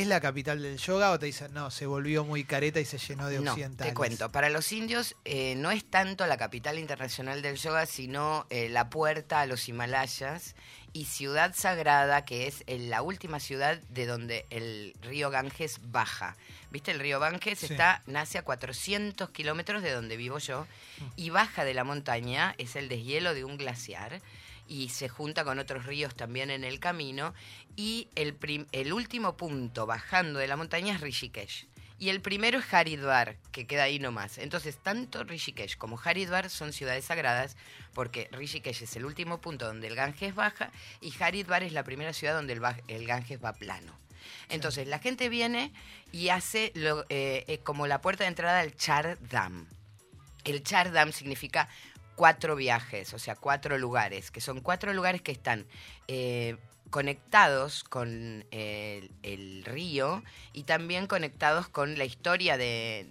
¿es 0.00 0.06
la 0.06 0.20
capital 0.20 0.62
del 0.62 0.78
yoga 0.78 1.10
o 1.10 1.18
te 1.18 1.26
dicen, 1.26 1.52
no, 1.54 1.70
se 1.70 1.86
volvió 1.86 2.24
muy 2.24 2.44
careta 2.44 2.80
y 2.80 2.84
se 2.84 2.98
llenó 2.98 3.26
de 3.28 3.40
No, 3.40 3.52
occidentales? 3.52 3.92
te 3.92 3.96
cuento. 3.96 4.30
Para 4.30 4.48
los 4.50 4.70
indios 4.72 5.16
eh, 5.24 5.54
no 5.56 5.70
es 5.70 5.84
tanto 5.84 6.26
la 6.26 6.36
capital 6.36 6.78
internacional 6.78 7.42
del 7.42 7.56
yoga, 7.56 7.86
sino 7.86 8.46
eh, 8.50 8.68
la 8.68 8.88
puerta 8.90 9.40
a 9.40 9.46
los 9.46 9.68
Himalayas 9.68 10.54
y 10.92 11.04
Ciudad 11.04 11.54
Sagrada, 11.54 12.24
que 12.24 12.46
es 12.46 12.64
eh, 12.66 12.78
la 12.78 13.02
última 13.02 13.38
ciudad 13.40 13.78
de 13.90 14.06
donde 14.06 14.46
el 14.50 14.94
río 15.02 15.30
Ganges 15.30 15.78
baja. 15.82 16.36
¿Viste? 16.70 16.90
El 16.90 17.00
río 17.00 17.20
Ganges 17.20 17.58
Sí. 17.58 17.66
está, 17.66 18.02
nace 18.06 18.38
a 18.38 18.42
400 18.42 19.30
kilómetros 19.30 19.82
de 19.82 19.92
donde 19.92 20.16
vivo 20.16 20.38
yo 20.38 20.66
y 21.16 21.30
baja 21.30 21.64
de 21.64 21.74
la 21.74 21.84
montaña, 21.84 22.54
es 22.58 22.76
el 22.76 22.88
deshielo 22.88 23.34
de 23.34 23.44
un 23.44 23.56
glaciar 23.56 24.20
y 24.68 24.88
se 24.88 25.08
junta 25.08 25.44
con 25.44 25.58
otros 25.58 25.86
ríos 25.86 26.14
también 26.14 26.50
en 26.50 26.64
el 26.64 26.80
camino. 26.80 27.34
Y 27.76 28.08
el, 28.14 28.34
prim- 28.34 28.66
el 28.72 28.92
último 28.92 29.36
punto 29.36 29.86
bajando 29.86 30.38
de 30.38 30.46
la 30.46 30.56
montaña 30.56 30.94
es 30.94 31.00
Rishikesh. 31.00 31.66
Y 31.98 32.10
el 32.10 32.20
primero 32.20 32.58
es 32.58 32.74
Haridwar, 32.74 33.36
que 33.52 33.66
queda 33.66 33.84
ahí 33.84 33.98
nomás. 33.98 34.36
Entonces, 34.36 34.76
tanto 34.82 35.24
Rishikesh 35.24 35.78
como 35.78 35.98
Haridwar 35.98 36.50
son 36.50 36.74
ciudades 36.74 37.06
sagradas, 37.06 37.56
porque 37.94 38.28
Rishikesh 38.32 38.82
es 38.82 38.96
el 38.96 39.06
último 39.06 39.40
punto 39.40 39.64
donde 39.66 39.86
el 39.86 39.94
Ganges 39.94 40.34
baja 40.34 40.70
y 41.00 41.14
Haridwar 41.18 41.62
es 41.62 41.72
la 41.72 41.84
primera 41.84 42.12
ciudad 42.12 42.34
donde 42.34 42.52
el, 42.52 43.06
Ganges 43.06 43.42
va 43.42 43.54
plano. 43.54 43.98
Entonces, 44.50 44.86
la 44.88 44.98
gente 44.98 45.30
viene 45.30 45.72
y 46.12 46.28
hace 46.28 46.70
lo, 46.74 47.06
eh, 47.08 47.44
eh, 47.48 47.60
como 47.62 47.86
la 47.86 48.02
puerta 48.02 48.24
de 48.24 48.28
entrada 48.28 48.60
al 48.60 48.76
Char 48.76 49.18
Dham. 49.30 49.66
El 50.44 50.62
Char 50.62 50.92
Dham 50.92 51.12
significa 51.12 51.68
cuatro 52.16 52.56
viajes, 52.56 53.14
o 53.14 53.18
sea, 53.18 53.36
cuatro 53.36 53.78
lugares, 53.78 54.32
que 54.32 54.40
son 54.40 54.60
cuatro 54.60 54.92
lugares 54.92 55.22
que 55.22 55.30
están 55.30 55.66
eh, 56.08 56.56
conectados 56.90 57.84
con 57.84 58.44
eh, 58.50 59.08
el, 59.22 59.64
río 59.64 60.22
y 60.52 60.64
también 60.64 61.06
conectados 61.06 61.68
con 61.68 61.98
la 61.98 62.04
historia 62.04 62.56
de, 62.56 63.06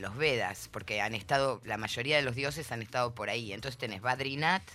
los 0.00 0.16
Vedas, 0.16 0.68
porque 0.72 1.00
han 1.00 1.14
estado, 1.14 1.62
la 1.64 1.78
mayoría 1.78 2.16
de 2.16 2.22
los 2.22 2.34
dioses 2.34 2.72
han 2.72 2.82
estado 2.82 3.14
por 3.14 3.30
ahí. 3.30 3.52
Entonces 3.52 3.78
tenés 3.78 4.00
Badrinath, 4.00 4.68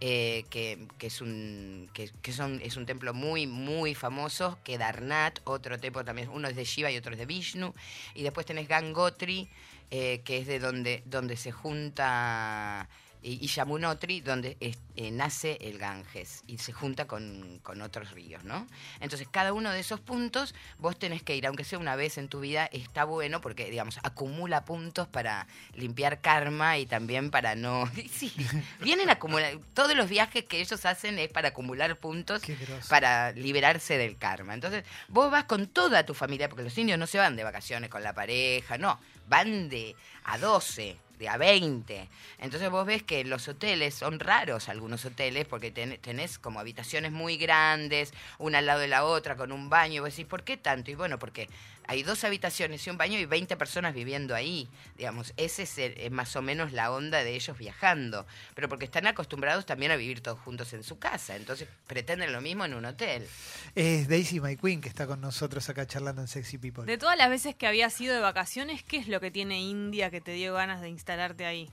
eh, 0.00 0.44
que, 0.50 0.88
es 1.00 1.20
un 1.20 1.90
que 1.94 2.32
son 2.32 2.60
es 2.62 2.76
un 2.76 2.84
templo 2.84 3.14
muy 3.14 3.46
muy 3.46 3.94
famoso 3.94 4.58
Kedarnath 4.62 5.40
otro 5.44 5.80
templo 5.80 6.04
también 6.04 6.28
uno 6.28 6.48
es 6.48 6.54
de 6.54 6.64
Shiva 6.64 6.90
y 6.90 6.98
otro 6.98 7.12
es 7.12 7.18
de 7.18 7.24
Vishnu 7.24 7.72
y 8.14 8.22
después 8.22 8.44
tenés 8.44 8.68
Gangotri 8.68 9.48
eh, 9.90 10.22
que 10.24 10.38
es 10.38 10.46
de 10.46 10.58
donde 10.58 11.02
donde 11.06 11.36
se 11.36 11.52
junta 11.52 12.88
y, 13.22 13.44
Yamunotri 13.48 14.20
donde 14.20 14.56
es- 14.60 14.78
eh, 14.94 15.10
nace 15.10 15.58
el 15.60 15.78
Ganges 15.78 16.44
y 16.46 16.58
se 16.58 16.72
junta 16.72 17.06
con, 17.06 17.58
con 17.62 17.82
otros 17.82 18.12
ríos 18.12 18.44
no 18.44 18.66
entonces 19.00 19.26
cada 19.28 19.52
uno 19.52 19.70
de 19.72 19.80
esos 19.80 19.98
puntos 20.00 20.54
vos 20.78 20.96
tenés 20.96 21.22
que 21.24 21.34
ir 21.34 21.44
aunque 21.46 21.64
sea 21.64 21.78
una 21.80 21.96
vez 21.96 22.18
en 22.18 22.28
tu 22.28 22.38
vida 22.40 22.66
está 22.72 23.02
bueno 23.04 23.40
porque 23.40 23.68
digamos 23.68 23.98
acumula 24.04 24.64
puntos 24.64 25.08
para 25.08 25.48
limpiar 25.74 26.20
karma 26.20 26.78
y 26.78 26.86
también 26.86 27.30
para 27.32 27.56
no 27.56 27.90
sí, 28.12 28.32
vienen 28.80 29.08
a 29.08 29.14
acumular 29.14 29.58
todos 29.74 29.96
los 29.96 30.08
viajes 30.08 30.44
que 30.44 30.60
ellos 30.60 30.84
hacen 30.86 31.18
es 31.18 31.28
para 31.28 31.48
acumular 31.48 31.96
puntos 31.96 32.42
para 32.88 33.32
liberarse 33.32 33.98
del 33.98 34.16
karma. 34.18 34.54
Entonces, 34.54 34.84
vos 35.08 35.30
vas 35.30 35.44
con 35.44 35.66
toda 35.66 36.04
tu 36.06 36.14
familia, 36.14 36.48
porque 36.48 36.62
los 36.64 36.76
indios 36.78 36.98
no 36.98 37.06
se 37.06 37.18
van 37.18 37.34
de 37.36 37.42
vacaciones 37.44 37.90
con 37.90 38.02
la 38.02 38.12
pareja, 38.14 38.78
no, 38.78 38.98
van 39.28 39.68
de 39.68 39.94
a 40.24 40.38
12, 40.38 40.96
de 41.18 41.28
a 41.28 41.36
20. 41.38 42.08
Entonces 42.38 42.70
vos 42.70 42.84
ves 42.86 43.02
que 43.02 43.24
los 43.24 43.48
hoteles 43.48 43.94
son 43.94 44.20
raros, 44.20 44.68
algunos 44.68 45.04
hoteles, 45.04 45.46
porque 45.46 45.70
ten- 45.70 45.98
tenés 46.00 46.38
como 46.38 46.60
habitaciones 46.60 47.10
muy 47.12 47.36
grandes, 47.38 48.12
una 48.38 48.58
al 48.58 48.66
lado 48.66 48.80
de 48.80 48.88
la 48.88 49.04
otra, 49.04 49.36
con 49.36 49.50
un 49.52 49.70
baño, 49.70 49.94
y 49.96 49.98
vos 50.00 50.10
decís, 50.10 50.26
¿por 50.26 50.44
qué 50.44 50.56
tanto? 50.56 50.90
Y 50.90 50.94
bueno, 50.94 51.18
porque 51.18 51.48
hay 51.88 52.02
dos 52.02 52.24
habitaciones 52.24 52.86
y 52.86 52.90
un 52.90 52.96
baño 52.98 53.18
y 53.18 53.26
20 53.26 53.56
personas 53.56 53.94
viviendo 53.94 54.34
ahí. 54.34 54.68
Digamos, 54.96 55.32
ese 55.36 55.62
es, 55.62 55.78
el- 55.78 55.98
es 55.98 56.10
más 56.10 56.34
o 56.36 56.42
menos 56.42 56.72
la 56.72 56.90
onda 56.92 57.22
de 57.24 57.34
ellos 57.34 57.56
viajando. 57.58 58.26
Pero 58.54 58.68
porque 58.68 58.84
están 58.84 59.06
acostumbrados 59.06 59.66
también 59.66 59.92
a 59.92 59.96
vivir 59.96 60.20
todos 60.20 60.38
juntos 60.40 60.72
en 60.72 60.82
su 60.82 60.98
casa. 60.98 61.36
Entonces 61.36 61.68
pretenden 61.86 62.32
lo 62.32 62.40
mismo 62.40 62.64
en 62.64 62.74
un 62.74 62.84
hotel. 62.84 63.26
Es 63.74 64.08
Daisy 64.08 64.40
My 64.40 64.56
Queen 64.56 64.80
que 64.80 64.88
está 64.88 65.06
con 65.06 65.20
nosotros 65.20 65.68
acá 65.68 65.86
charlando 65.86 66.22
en 66.22 66.28
Sexy 66.28 66.58
People. 66.58 66.84
De 66.84 66.98
todas 66.98 67.16
las 67.16 67.30
veces 67.30 67.54
que 67.54 67.66
habías 67.66 68.00
ido 68.00 68.14
de 68.14 68.20
vacaciones, 68.20 68.82
¿qué 68.82 68.96
es 68.96 69.08
lo 69.08 69.20
que 69.20 69.30
tiene 69.30 69.60
India 69.60 70.10
que 70.10 70.20
te 70.20 70.32
dio 70.32 70.54
ganas 70.54 70.80
de 70.80 70.88
instalarte 70.88 71.46
ahí? 71.46 71.70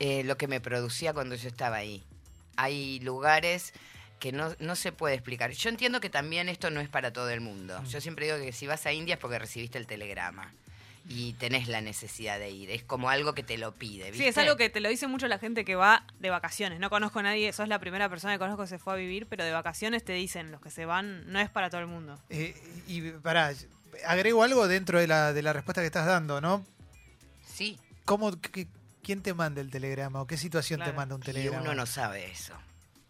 eh, 0.00 0.24
lo 0.24 0.36
que 0.36 0.48
me 0.48 0.60
producía 0.60 1.12
cuando 1.12 1.36
yo 1.36 1.46
estaba 1.48 1.76
ahí. 1.76 2.02
Hay 2.56 2.98
lugares 3.00 3.72
que 4.24 4.32
no, 4.32 4.54
no 4.58 4.74
se 4.74 4.90
puede 4.90 5.14
explicar. 5.16 5.50
Yo 5.50 5.68
entiendo 5.68 6.00
que 6.00 6.08
también 6.08 6.48
esto 6.48 6.70
no 6.70 6.80
es 6.80 6.88
para 6.88 7.12
todo 7.12 7.28
el 7.28 7.42
mundo. 7.42 7.84
Yo 7.84 8.00
siempre 8.00 8.24
digo 8.24 8.38
que 8.38 8.52
si 8.52 8.66
vas 8.66 8.86
a 8.86 8.92
India 8.94 9.16
es 9.16 9.20
porque 9.20 9.38
recibiste 9.38 9.76
el 9.76 9.86
telegrama 9.86 10.50
y 11.06 11.34
tenés 11.34 11.68
la 11.68 11.82
necesidad 11.82 12.38
de 12.38 12.48
ir. 12.48 12.70
Es 12.70 12.82
como 12.82 13.10
algo 13.10 13.34
que 13.34 13.42
te 13.42 13.58
lo 13.58 13.72
pide. 13.72 14.14
Sí, 14.14 14.24
es 14.26 14.38
algo 14.38 14.56
que 14.56 14.70
te 14.70 14.80
lo 14.80 14.88
dice 14.88 15.08
mucho 15.08 15.28
la 15.28 15.38
gente 15.38 15.66
que 15.66 15.74
va 15.74 16.06
de 16.20 16.30
vacaciones. 16.30 16.80
No 16.80 16.88
conozco 16.88 17.18
a 17.18 17.22
nadie, 17.22 17.52
sos 17.52 17.68
la 17.68 17.78
primera 17.80 18.08
persona 18.08 18.32
que 18.32 18.38
conozco 18.38 18.62
que 18.62 18.68
se 18.68 18.78
fue 18.78 18.94
a 18.94 18.96
vivir, 18.96 19.26
pero 19.26 19.44
de 19.44 19.52
vacaciones 19.52 20.02
te 20.02 20.14
dicen, 20.14 20.50
los 20.50 20.62
que 20.62 20.70
se 20.70 20.86
van, 20.86 21.30
no 21.30 21.38
es 21.38 21.50
para 21.50 21.68
todo 21.68 21.82
el 21.82 21.86
mundo. 21.86 22.18
Eh, 22.30 22.54
y 22.88 23.10
pará, 23.10 23.52
agrego 24.06 24.42
algo 24.42 24.66
dentro 24.68 24.98
de 24.98 25.06
la, 25.06 25.34
de 25.34 25.42
la 25.42 25.52
respuesta 25.52 25.82
que 25.82 25.86
estás 25.88 26.06
dando, 26.06 26.40
¿no? 26.40 26.64
Sí, 27.46 27.78
¿Cómo, 28.06 28.40
qué- 28.40 28.68
¿Quién 29.02 29.20
te 29.20 29.34
manda 29.34 29.60
el 29.60 29.70
telegrama 29.70 30.22
o 30.22 30.26
qué 30.26 30.38
situación 30.38 30.82
te 30.82 30.94
manda 30.94 31.14
un 31.14 31.20
y 31.20 31.24
telegrama? 31.26 31.60
uno 31.60 31.74
no 31.74 31.84
sabe 31.84 32.30
eso. 32.30 32.54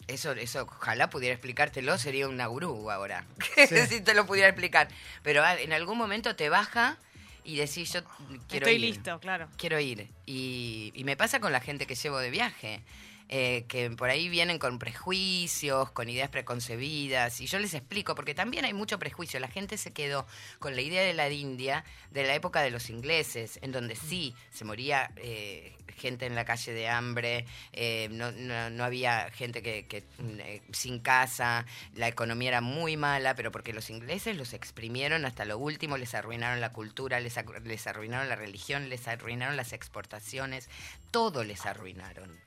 Eso, 0.06 0.32
eso, 0.32 0.62
ojalá 0.62 1.08
pudiera 1.08 1.34
explicártelo, 1.34 1.96
sería 1.98 2.28
una 2.28 2.46
gurú 2.46 2.90
ahora. 2.90 3.24
Sí. 3.68 3.86
si 3.88 4.00
te 4.00 4.14
lo 4.14 4.26
pudiera 4.26 4.48
explicar. 4.48 4.88
Pero 5.22 5.42
ah, 5.42 5.58
en 5.58 5.72
algún 5.72 5.96
momento 5.96 6.36
te 6.36 6.48
baja 6.48 6.98
y 7.44 7.56
decís, 7.56 7.92
yo 7.92 8.02
quiero 8.48 8.66
Estoy 8.66 8.74
ir. 8.74 8.80
listo, 8.80 9.18
claro. 9.20 9.48
quiero 9.56 9.78
ir. 9.80 10.08
Y, 10.26 10.92
y 10.94 11.04
me 11.04 11.16
pasa 11.16 11.40
con 11.40 11.52
la 11.52 11.60
gente 11.60 11.86
que 11.86 11.94
llevo 11.94 12.18
de 12.18 12.30
viaje, 12.30 12.80
eh, 13.28 13.64
que 13.68 13.90
por 13.90 14.10
ahí 14.10 14.28
vienen 14.28 14.58
con 14.58 14.78
prejuicios, 14.78 15.90
con 15.92 16.08
ideas 16.08 16.28
preconcebidas, 16.28 17.40
y 17.40 17.46
yo 17.46 17.58
les 17.58 17.74
explico, 17.74 18.14
porque 18.14 18.34
también 18.34 18.64
hay 18.64 18.74
mucho 18.74 18.98
prejuicio. 18.98 19.40
La 19.40 19.48
gente 19.48 19.78
se 19.78 19.92
quedó 19.92 20.26
con 20.58 20.76
la 20.76 20.82
idea 20.82 21.02
de 21.02 21.14
la 21.14 21.28
India 21.30 21.84
de 22.10 22.24
la 22.24 22.34
época 22.34 22.62
de 22.62 22.70
los 22.70 22.90
ingleses, 22.90 23.58
en 23.62 23.72
donde 23.72 23.96
sí 23.96 24.34
se 24.50 24.64
moría 24.64 25.10
eh, 25.16 25.74
gente 25.96 26.26
en 26.26 26.34
la 26.34 26.44
calle 26.44 26.72
de 26.72 26.88
hambre, 26.88 27.46
eh, 27.72 28.08
no, 28.10 28.84
había 28.84 29.30
gente 29.30 29.62
que, 29.62 30.04
mm, 30.18 30.72
sin 30.72 30.98
casa, 30.98 31.64
la 31.94 32.08
economía 32.08 32.48
era 32.48 32.60
muy 32.60 32.96
mala, 32.96 33.34
pero 33.34 33.50
porque 33.50 33.72
los 33.72 33.90
ingleses 33.90 34.36
los 34.36 34.52
exprimieron 34.52 35.24
hasta 35.24 35.44
lo 35.44 35.58
último, 35.58 35.96
les 35.96 36.14
arruinaron 36.14 36.60
la 36.60 36.72
cultura, 36.72 37.20
les, 37.20 37.36
les 37.64 37.86
arruinaron 37.86 38.28
la 38.28 38.36
religión, 38.36 38.88
les 38.88 39.08
arruinaron 39.08 39.56
las 39.56 39.72
exportaciones, 39.72 40.68
todo 41.10 41.44
les 41.44 41.64
arruinaron. 41.66 42.38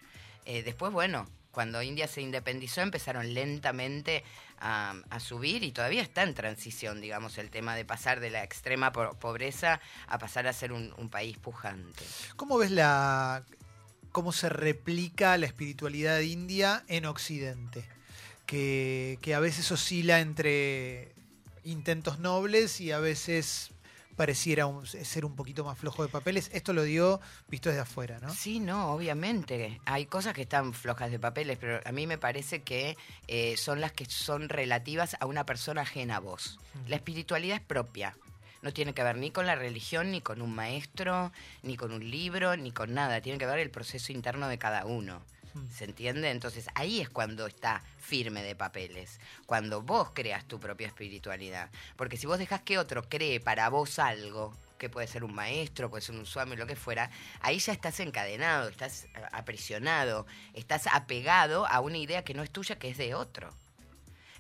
Eh, 0.48 0.64
después, 0.64 0.94
bueno, 0.94 1.28
cuando 1.52 1.82
India 1.82 2.08
se 2.08 2.22
independizó 2.22 2.80
empezaron 2.80 3.34
lentamente 3.34 4.24
a, 4.60 4.96
subir 5.20 5.62
y 5.64 5.74
todavía 5.74 6.02
está 6.02 6.24
en 6.24 6.34
transición, 6.34 7.02
digamos, 7.02 7.38
el 7.38 7.50
tema 7.50 7.76
de 7.76 7.84
pasar 7.84 8.22
de 8.22 8.30
la 8.30 8.46
extrema 8.46 8.94
po- 8.94 9.14
pobreza 9.16 9.82
a 10.08 10.18
pasar 10.18 10.48
a 10.48 10.54
ser 10.54 10.72
un, 10.72 11.10
país 11.10 11.38
pujante. 11.38 12.06
¿Cómo 12.38 12.58
ves 12.58 12.72
la 12.72 13.44
cómo 14.14 14.32
se 14.32 14.48
replica 14.48 15.38
la 15.38 15.48
espiritualidad 15.48 16.22
india 16.22 16.86
en 16.88 17.06
Occidente? 17.06 17.84
Que 18.46 19.34
a 19.36 19.40
veces 19.42 19.70
oscila 19.72 20.22
entre 20.22 21.12
intentos 21.66 22.20
nobles 22.20 22.80
y 22.80 22.94
a 22.94 23.00
veces 23.00 23.72
pareciera 24.18 24.66
un- 24.66 24.86
ser 24.86 25.24
un 25.24 25.36
poquito 25.36 25.64
más 25.64 25.78
flojo 25.78 26.04
de 26.04 26.10
papeles. 26.10 26.50
Esto 26.52 26.74
lo 26.74 26.84
dio 26.84 27.22
visto 27.48 27.70
desde 27.70 27.82
afuera, 27.84 28.20
¿no? 28.20 28.34
Sí, 28.34 28.60
no, 28.60 28.92
obviamente. 28.92 29.80
Hay 29.86 30.08
cosas 30.08 30.34
que 30.34 30.42
están 30.42 30.74
flojas 30.74 31.10
de 31.12 31.20
papeles, 31.20 31.58
pero 31.62 31.80
a 31.86 31.92
mí 31.94 32.06
me 32.08 32.18
parece 32.18 32.64
que 32.64 32.98
eh, 33.28 33.56
son 33.56 33.80
las 33.80 33.94
que 33.94 34.06
son 34.06 34.50
relativas 34.50 35.16
a 35.20 35.26
una 35.28 35.46
persona 35.46 35.84
ajena 35.84 36.18
a 36.18 36.20
vos. 36.20 36.60
La 36.88 36.96
espiritualidad 36.98 37.58
es 37.58 37.64
propia. 37.64 38.18
No 38.64 38.74
tiene 38.74 38.94
que 38.94 39.04
ver 39.04 39.16
ni 39.18 39.30
con 39.32 39.46
la 39.46 39.56
religión, 39.56 40.12
ni 40.12 40.20
con 40.20 40.42
un 40.42 40.54
maestro, 40.54 41.32
ni 41.62 41.78
con 41.78 41.94
un 41.94 42.10
libro, 42.10 42.58
ni 42.58 42.72
con 42.72 42.94
nada. 42.94 43.22
Tiene 43.22 43.38
que 43.38 43.46
ver 43.46 43.60
el 43.60 43.70
proceso 43.70 44.12
interno 44.12 44.48
de 44.48 44.58
cada 44.58 44.86
uno. 44.86 45.22
Mm. 45.58 45.72
¿Se 45.72 45.86
entiende? 45.86 46.30
Entonces 46.30 46.68
ahí 46.76 47.02
es 47.02 47.10
cuando 47.10 47.48
está 47.48 47.82
firme 48.00 48.44
de 48.44 48.56
papeles, 48.56 49.20
cuando 49.46 49.82
vos 49.82 50.12
creas 50.14 50.46
tu 50.46 50.60
propia 50.60 50.88
espiritualidad. 50.88 51.70
Porque 51.96 52.18
si 52.18 52.28
vos 52.28 52.40
dejas 52.40 52.62
que 52.62 52.78
otro 52.78 53.08
cree 53.10 53.40
para 53.40 53.70
vos 53.70 54.00
algo, 54.00 54.54
que 54.78 54.90
puede 54.90 55.08
ser 55.08 55.24
un 55.24 55.34
maestro, 55.34 55.90
puede 55.90 56.02
ser 56.02 56.16
un 56.16 56.26
suami, 56.26 56.56
lo 56.56 56.68
que 56.68 56.76
fuera, 56.76 57.10
ahí 57.42 57.60
ya 57.60 57.74
estás 57.74 58.00
encadenado, 58.00 58.70
estás 58.70 59.08
aprisionado, 59.32 60.26
estás 60.54 60.88
apegado 60.88 61.66
a 61.68 61.80
una 61.80 61.98
idea 61.98 62.24
que 62.24 62.34
no 62.34 62.44
es 62.44 62.52
tuya, 62.52 62.78
que 62.78 62.90
es 62.90 62.98
de 62.98 63.16
otro. 63.16 63.50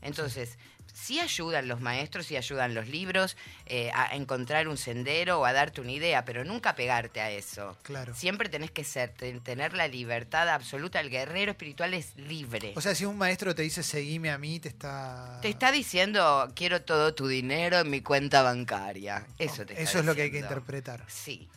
Entonces, 0.02 0.58
sí 0.94 1.20
ayudan 1.20 1.68
los 1.68 1.80
maestros, 1.80 2.26
sí 2.26 2.36
ayudan 2.38 2.74
los 2.74 2.88
libros 2.88 3.38
eh, 3.68 3.92
a 3.94 4.16
encontrar 4.16 4.68
un 4.68 4.78
sendero 4.78 5.40
o 5.40 5.46
a 5.46 5.54
darte 5.54 5.80
una 5.82 5.92
idea, 5.92 6.26
pero 6.26 6.44
nunca 6.44 6.76
pegarte 6.76 7.22
a 7.22 7.30
eso. 7.30 7.78
Claro. 7.84 8.16
Siempre 8.16 8.50
tenés 8.50 8.72
que 8.72 8.84
ser, 8.84 9.10
ten- 9.12 9.42
tener 9.42 9.74
la 9.74 9.88
libertad 9.88 10.50
absoluta. 10.50 11.00
El 11.00 11.10
guerrero 11.12 11.52
espiritual 11.52 11.94
es 11.94 12.16
libre. 12.16 12.74
O 12.76 12.82
sea, 12.82 12.96
si 12.96 13.06
un 13.06 13.18
maestro 13.18 13.54
te 13.54 13.62
dice 13.62 13.84
seguime 13.84 14.32
a 14.32 14.38
mí, 14.40 14.60
te 14.60 14.70
está. 14.70 15.40
te 15.42 15.50
está 15.50 15.72
diciendo, 15.72 16.52
quiero 16.56 16.82
todo 16.82 17.14
tu 17.14 17.28
dinero 17.28 17.78
en 17.80 17.90
mi 17.92 18.02
cuenta 18.02 18.42
bancaria. 18.42 19.26
Eso 19.38 19.66
te 19.66 19.74
está 19.74 19.84
Eso 19.84 20.00
es 20.00 20.06
lo 20.06 20.16
que 20.16 20.24
hay 20.24 20.32
que 20.32 20.40
interpretar. 20.40 21.04
Sí. 21.08 21.48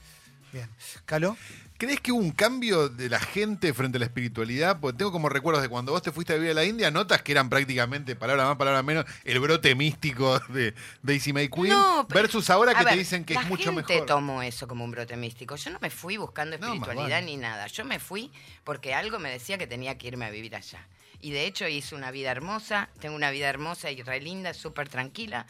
Bien. 0.53 0.69
¿Calo? 1.07 1.37
¿Crees 1.79 2.01
que 2.01 2.13
hubo 2.13 2.21
un 2.21 2.33
cambio 2.33 2.91
de 2.91 3.09
la 3.09 3.19
gente 3.21 3.73
frente 3.73 3.97
a 3.97 4.01
la 4.01 4.05
espiritualidad? 4.05 4.81
Porque 4.81 4.99
tengo 4.99 5.11
como 5.13 5.31
recuerdos 5.31 5.63
de 5.63 5.71
cuando 5.71 5.93
vos 5.93 6.03
te 6.03 6.13
fuiste 6.13 6.35
a 6.35 6.37
vivir 6.37 6.51
a 6.51 6.55
la 6.55 6.65
India, 6.65 6.91
notas 6.91 7.23
que 7.23 7.33
eran 7.33 7.49
prácticamente, 7.49 8.17
palabra 8.17 8.45
más, 8.45 8.57
palabra 8.57 8.83
menos, 8.83 9.07
el 9.25 9.41
brote 9.41 9.75
místico 9.75 10.39
de 10.49 10.75
Daisy 11.03 11.33
May 11.33 11.49
Queen, 11.49 11.71
No, 11.71 12.07
versus 12.09 12.51
ahora 12.51 12.75
que 12.75 12.85
ver, 12.85 12.93
te 12.93 12.99
dicen 12.99 13.25
que 13.25 13.33
la 13.33 13.41
es 13.43 13.49
mucho 13.49 13.73
gente 13.73 13.95
mejor. 13.95 14.07
tomó 14.07 14.43
eso 14.43 14.69
como 14.69 14.85
un 14.85 14.91
brote 14.91 15.17
místico. 15.17 15.57
Yo 15.57 15.71
no 15.71 15.79
me 15.81 15.89
fui 15.89 16.19
buscando 16.19 16.59
No, 16.59 16.67
espiritualidad 16.67 17.17
vale. 17.21 17.27
ni 17.27 17.37
nada. 17.39 17.67
Yo 17.69 17.85
me 17.87 17.99
fui 17.99 18.31
porque 18.65 18.93
algo 18.95 19.19
me 19.19 19.31
decía 19.31 19.57
que 19.57 19.67
tenía 19.67 19.97
que 19.97 20.09
irme 20.09 20.27
a 20.27 20.31
vivir 20.31 20.55
allá. 20.57 20.87
Y 21.23 21.31
de 21.31 21.47
hecho 21.47 21.67
hice 21.67 21.95
una 21.95 22.11
vida 22.11 22.31
hermosa, 22.31 22.91
tengo 22.99 23.15
una 23.15 23.31
vida 23.31 23.49
hermosa 23.49 23.91
y 23.91 24.03
re 24.03 24.21
linda, 24.21 24.53
súper 24.53 24.89
tranquila, 24.91 25.47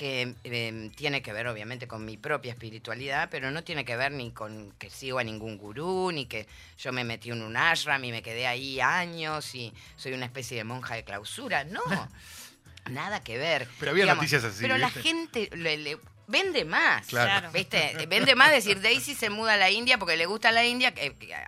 que 0.00 0.34
eh, 0.44 0.90
tiene 0.96 1.20
que 1.20 1.30
ver 1.34 1.46
obviamente 1.46 1.86
con 1.86 2.06
mi 2.06 2.16
propia 2.16 2.52
espiritualidad, 2.52 3.28
pero 3.30 3.50
no 3.50 3.62
tiene 3.62 3.84
que 3.84 3.96
ver 3.98 4.12
ni 4.12 4.30
con 4.30 4.72
que 4.78 4.88
sigo 4.88 5.18
a 5.18 5.24
ningún 5.24 5.58
gurú, 5.58 6.10
ni 6.10 6.24
que 6.24 6.46
yo 6.78 6.90
me 6.90 7.04
metí 7.04 7.28
en 7.28 7.42
un 7.42 7.54
ashram 7.54 8.02
y 8.04 8.10
me 8.10 8.22
quedé 8.22 8.46
ahí 8.46 8.80
años 8.80 9.54
y 9.54 9.74
soy 9.96 10.14
una 10.14 10.24
especie 10.24 10.56
de 10.56 10.64
monja 10.64 10.94
de 10.94 11.04
clausura. 11.04 11.64
No. 11.64 11.82
Nada 12.90 13.22
que 13.22 13.36
ver. 13.36 13.68
Pero 13.78 13.90
había 13.90 14.14
noticias 14.14 14.42
así, 14.42 14.62
Pero 14.62 14.78
la 14.78 14.88
gente 14.88 15.50
le, 15.54 15.76
le- 15.76 15.98
vende 16.30 16.64
más. 16.64 17.06
Claro. 17.06 17.50
¿Viste? 17.52 18.06
Vende 18.08 18.34
más 18.34 18.50
decir 18.50 18.80
Daisy 18.80 19.14
se 19.14 19.28
muda 19.30 19.54
a 19.54 19.56
la 19.56 19.70
India 19.70 19.98
porque 19.98 20.16
le 20.16 20.26
gusta 20.26 20.52
la 20.52 20.64
India 20.64 20.94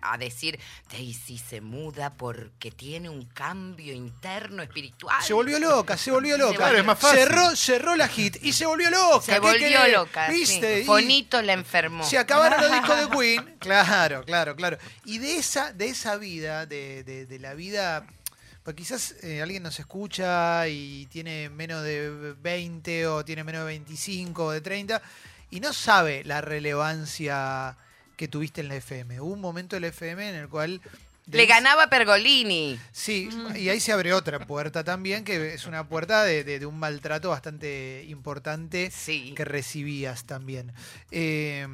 a 0.02 0.18
decir 0.18 0.58
Daisy 0.90 1.38
se 1.38 1.60
muda 1.60 2.10
porque 2.14 2.70
tiene 2.70 3.08
un 3.08 3.24
cambio 3.26 3.94
interno 3.94 4.62
espiritual. 4.62 5.22
Se 5.22 5.32
volvió 5.32 5.58
loca, 5.58 5.96
se 5.96 6.10
volvió 6.10 6.36
loca. 6.36 6.56
Claro, 6.56 6.78
es 6.78 6.84
más 6.84 6.98
fácil. 6.98 7.18
Cerró, 7.20 7.56
cerró 7.56 7.96
la 7.96 8.08
hit 8.08 8.36
y 8.42 8.52
se 8.52 8.66
volvió 8.66 8.90
loca. 8.90 9.20
Se 9.24 9.32
¿Qué 9.32 9.38
volvió 9.40 9.88
loca. 9.88 10.28
¿Viste? 10.28 10.80
Y 10.80 10.84
Fonito 10.84 11.40
la 11.42 11.52
enfermó. 11.52 12.04
Se 12.04 12.18
acabaron 12.18 12.60
los 12.60 12.72
discos 12.72 12.98
de 12.98 13.08
Queen. 13.16 13.56
Claro, 13.58 14.24
claro, 14.24 14.56
claro. 14.56 14.78
Y 15.04 15.18
de 15.18 15.36
esa, 15.36 15.72
de 15.72 15.86
esa 15.88 16.16
vida, 16.16 16.66
de, 16.66 17.04
de- 17.04 17.26
de 17.26 17.38
la 17.38 17.54
vida. 17.54 18.06
Pues 18.62 18.76
quizás 18.76 19.16
eh, 19.22 19.42
alguien 19.42 19.62
nos 19.64 19.78
escucha 19.80 20.68
y 20.68 21.06
tiene 21.06 21.48
menos 21.50 21.82
de 21.82 22.34
20 22.40 23.06
o 23.08 23.24
tiene 23.24 23.42
menos 23.42 23.62
de 23.62 23.66
25 23.66 24.44
o 24.44 24.50
de 24.52 24.60
30 24.60 25.02
y 25.50 25.58
no 25.60 25.72
sabe 25.72 26.22
la 26.24 26.40
relevancia 26.40 27.76
que 28.16 28.28
tuviste 28.28 28.60
en 28.60 28.68
la 28.68 28.76
FM. 28.76 29.20
Hubo 29.20 29.32
un 29.32 29.40
momento 29.40 29.74
en 29.76 29.82
la 29.82 29.88
FM 29.88 30.28
en 30.28 30.34
el 30.36 30.48
cual... 30.48 30.80
Le 31.30 31.46
ganaba 31.46 31.88
Pergolini. 31.88 32.78
Sí, 32.90 33.28
y 33.56 33.68
ahí 33.68 33.78
se 33.78 33.92
abre 33.92 34.12
otra 34.12 34.44
puerta 34.44 34.82
también, 34.82 35.24
que 35.24 35.54
es 35.54 35.66
una 35.66 35.88
puerta 35.88 36.24
de, 36.24 36.42
de- 36.42 36.58
de 36.58 36.66
un 36.66 36.78
maltrato 36.78 37.30
bastante 37.30 38.04
importante 38.08 38.90
Sí. 38.90 39.32
que 39.36 39.44
recibías 39.44 40.24
también. 40.24 40.72
Eh, 41.12 41.66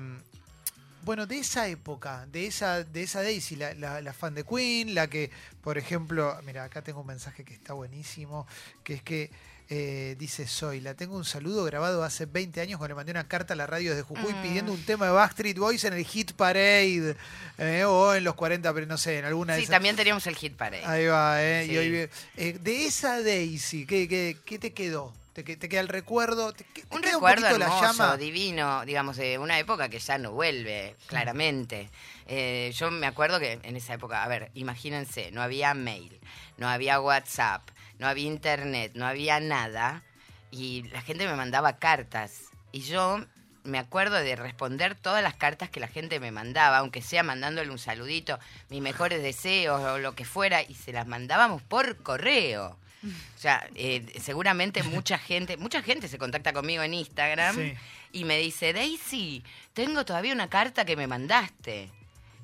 bueno, 1.08 1.26
de 1.26 1.38
esa 1.38 1.66
época, 1.68 2.26
de 2.30 2.46
esa, 2.46 2.84
de 2.84 3.02
esa 3.02 3.22
Daisy, 3.22 3.56
la, 3.56 3.72
la- 3.74 4.02
la 4.02 4.12
fan 4.12 4.34
de 4.34 4.44
Queen, 4.44 4.94
la 4.94 5.08
que, 5.08 5.30
por 5.62 5.78
ejemplo, 5.78 6.38
mira, 6.44 6.64
acá 6.64 6.82
tengo 6.82 7.00
un 7.00 7.06
mensaje 7.06 7.44
que 7.44 7.54
está 7.54 7.72
buenísimo, 7.72 8.46
que 8.84 8.92
es 8.94 9.02
que 9.02 9.30
eh, 9.70 10.16
dice 10.18 10.46
Soy, 10.46 10.80
la 10.80 10.94
tengo 10.94 11.14
un 11.16 11.24
saludo 11.26 11.62
grabado 11.64 12.02
hace 12.04 12.24
20 12.26 12.60
años 12.60 12.78
cuando 12.78 12.92
le 12.92 12.96
mandé 12.96 13.12
una 13.12 13.26
carta 13.28 13.52
a 13.54 13.56
la 13.56 13.66
radio 13.66 13.90
desde 13.90 14.02
Jujuy 14.02 14.32
Mm. 14.34 14.42
pidiendo 14.42 14.72
un 14.72 14.82
tema 14.84 15.06
de 15.06 15.12
Backstreet 15.12 15.58
Boys 15.58 15.84
en 15.84 15.92
el 15.94 16.04
Hit 16.06 16.32
Parade, 16.32 17.16
eh, 17.58 17.84
o 17.86 18.14
en 18.14 18.24
los 18.24 18.34
40, 18.34 18.72
pero 18.74 18.86
no 18.86 18.96
sé, 18.98 19.18
en 19.18 19.24
alguna 19.26 19.54
de 19.54 19.58
Sí, 19.60 19.64
esas. 19.64 19.72
también 19.76 19.96
teníamos 19.96 20.26
el 20.26 20.36
hit 20.36 20.56
parade. 20.56 20.84
Ahí 20.86 21.06
va, 21.06 21.42
¿eh? 21.42 21.64
Sí. 21.66 21.72
Y 21.72 21.76
hoy 21.78 21.90
vi- 21.90 22.08
eh, 22.38 22.58
de 22.62 22.86
esa 22.86 23.22
Daisy, 23.22 23.84
¿qué, 23.86 24.08
qué, 24.08 24.36
qué 24.44 24.58
te 24.58 24.72
quedó? 24.72 25.12
Te, 25.38 25.44
que- 25.44 25.56
te 25.56 25.68
queda 25.68 25.82
el 25.82 25.86
recuerdo, 25.88 26.52
te, 26.52 26.64
Un 26.90 27.00
queda 27.00 27.12
recuerdo 27.12 27.56
la 27.58 27.66
hermoso, 27.66 27.80
llama. 27.84 28.16
divino, 28.16 28.84
digamos, 28.84 29.16
de 29.18 29.38
una 29.38 29.56
época 29.60 29.88
que 29.88 30.00
ya 30.00 30.18
no 30.18 30.32
vuelve, 30.32 30.96
claramente. 31.06 31.90
Eh, 32.26 32.72
yo 32.74 32.90
me 32.90 33.06
acuerdo 33.06 33.38
que 33.38 33.60
en 33.62 33.76
esa 33.76 33.94
época, 33.94 34.24
a 34.24 34.26
ver, 34.26 34.50
imagínense, 34.54 35.30
no 35.30 35.40
había 35.40 35.74
mail, 35.74 36.18
no 36.56 36.68
había 36.68 36.98
WhatsApp, 37.00 37.62
no 38.00 38.08
había 38.08 38.26
internet, 38.26 38.90
no 38.96 39.06
había 39.06 39.38
nada, 39.38 40.02
y 40.50 40.82
la 40.90 41.02
gente 41.02 41.24
me 41.28 41.36
mandaba 41.36 41.76
cartas. 41.76 42.46
Y 42.72 42.80
yo 42.80 43.24
me 43.62 43.78
acuerdo 43.78 44.16
de 44.16 44.34
responder 44.34 44.96
todas 44.96 45.22
las 45.22 45.36
cartas 45.36 45.70
que 45.70 45.78
la 45.78 45.86
gente 45.86 46.18
me 46.18 46.32
mandaba, 46.32 46.78
aunque 46.78 47.00
sea 47.00 47.22
mandándole 47.22 47.70
un 47.70 47.78
saludito, 47.78 48.40
mis 48.70 48.82
mejores 48.82 49.22
deseos 49.22 49.80
o 49.82 49.98
lo 49.98 50.16
que 50.16 50.24
fuera, 50.24 50.62
y 50.62 50.74
se 50.74 50.90
las 50.92 51.06
mandábamos 51.06 51.62
por 51.62 52.02
correo. 52.02 52.76
O 53.04 53.38
sea, 53.38 53.68
eh, 53.74 54.04
seguramente 54.20 54.82
mucha 54.82 55.18
gente, 55.18 55.56
mucha 55.56 55.82
gente 55.82 56.08
se 56.08 56.18
contacta 56.18 56.52
conmigo 56.52 56.82
en 56.82 56.94
Instagram 56.94 57.54
Sí. 57.54 57.74
y 58.12 58.24
me 58.24 58.38
dice, 58.38 58.72
Daisy, 58.72 59.44
tengo 59.72 60.04
todavía 60.04 60.32
una 60.32 60.48
carta 60.50 60.84
que 60.84 60.96
me 60.96 61.06
mandaste. 61.06 61.90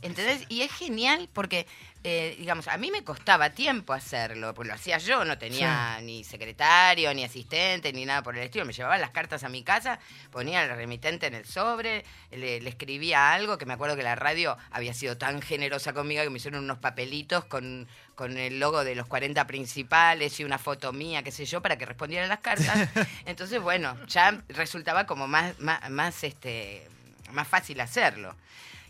¿Entendés? 0.05 0.45
Y 0.51 0.61
es 0.61 0.71
genial 0.71 1.31
porque, 1.33 1.67
eh, 2.03 2.37
digamos, 2.39 2.69
a 2.69 2.77
mí 2.77 2.91
me 2.91 3.03
costaba 3.05 3.51
tiempo 3.51 3.95
hacerlo, 3.95 4.53
porque 4.53 4.69
lo 4.69 4.75
hacía 4.75 4.99
yo, 4.99 5.25
no 5.25 5.39
tenía 5.39 5.99
ni 6.03 6.25
secretario, 6.25 7.15
ni 7.15 7.25
asistente, 7.25 7.91
ni 7.91 8.05
nada 8.05 8.23
por 8.23 8.37
el 8.37 8.43
estilo. 8.43 8.67
Me 8.67 8.75
llevaba 8.75 8.99
las 8.99 9.11
cartas 9.11 9.45
a 9.45 9.49
mi 9.49 9.63
casa, 9.63 9.99
ponía 10.31 10.63
el 10.63 10.77
remitente 10.77 11.27
en 11.27 11.35
el 11.35 11.47
sobre, 11.47 12.05
le, 12.31 12.61
le 12.61 12.69
escribía 12.69 13.33
algo, 13.33 13.57
que 13.57 13.65
me 13.65 13.73
acuerdo 13.73 13.97
que 13.97 14.03
la 14.03 14.15
radio 14.15 14.59
había 14.71 14.93
sido 14.93 15.17
tan 15.17 15.41
generosa 15.41 15.95
conmigo 15.95 16.23
que 16.23 16.29
me 16.29 16.37
hicieron 16.37 16.63
unos 16.63 16.77
papelitos 16.77 17.47
con, 17.47 17.89
con 18.15 18.37
el 18.37 18.61
logo 18.61 18.85
de 18.85 18.95
los 18.95 19.07
40 19.07 19.47
principales 19.47 20.39
y 20.39 20.45
una 20.45 20.59
foto 20.59 20.93
mía, 20.93 21.23
qué 21.23 21.31
sé 21.31 21.47
yo, 21.47 21.63
para 21.63 21.79
que 21.79 21.87
respondiera 21.87 22.27
las 22.27 22.41
cartas. 22.41 22.91
Entonces, 23.25 23.59
bueno, 23.59 23.97
ya 24.07 24.43
resultaba 24.49 25.07
como 25.07 25.27
más, 25.27 25.59
más, 25.61 25.89
más, 25.89 26.25
este, 26.25 26.87
más 27.33 27.49
fácil 27.49 27.81
hacerlo. 27.81 28.37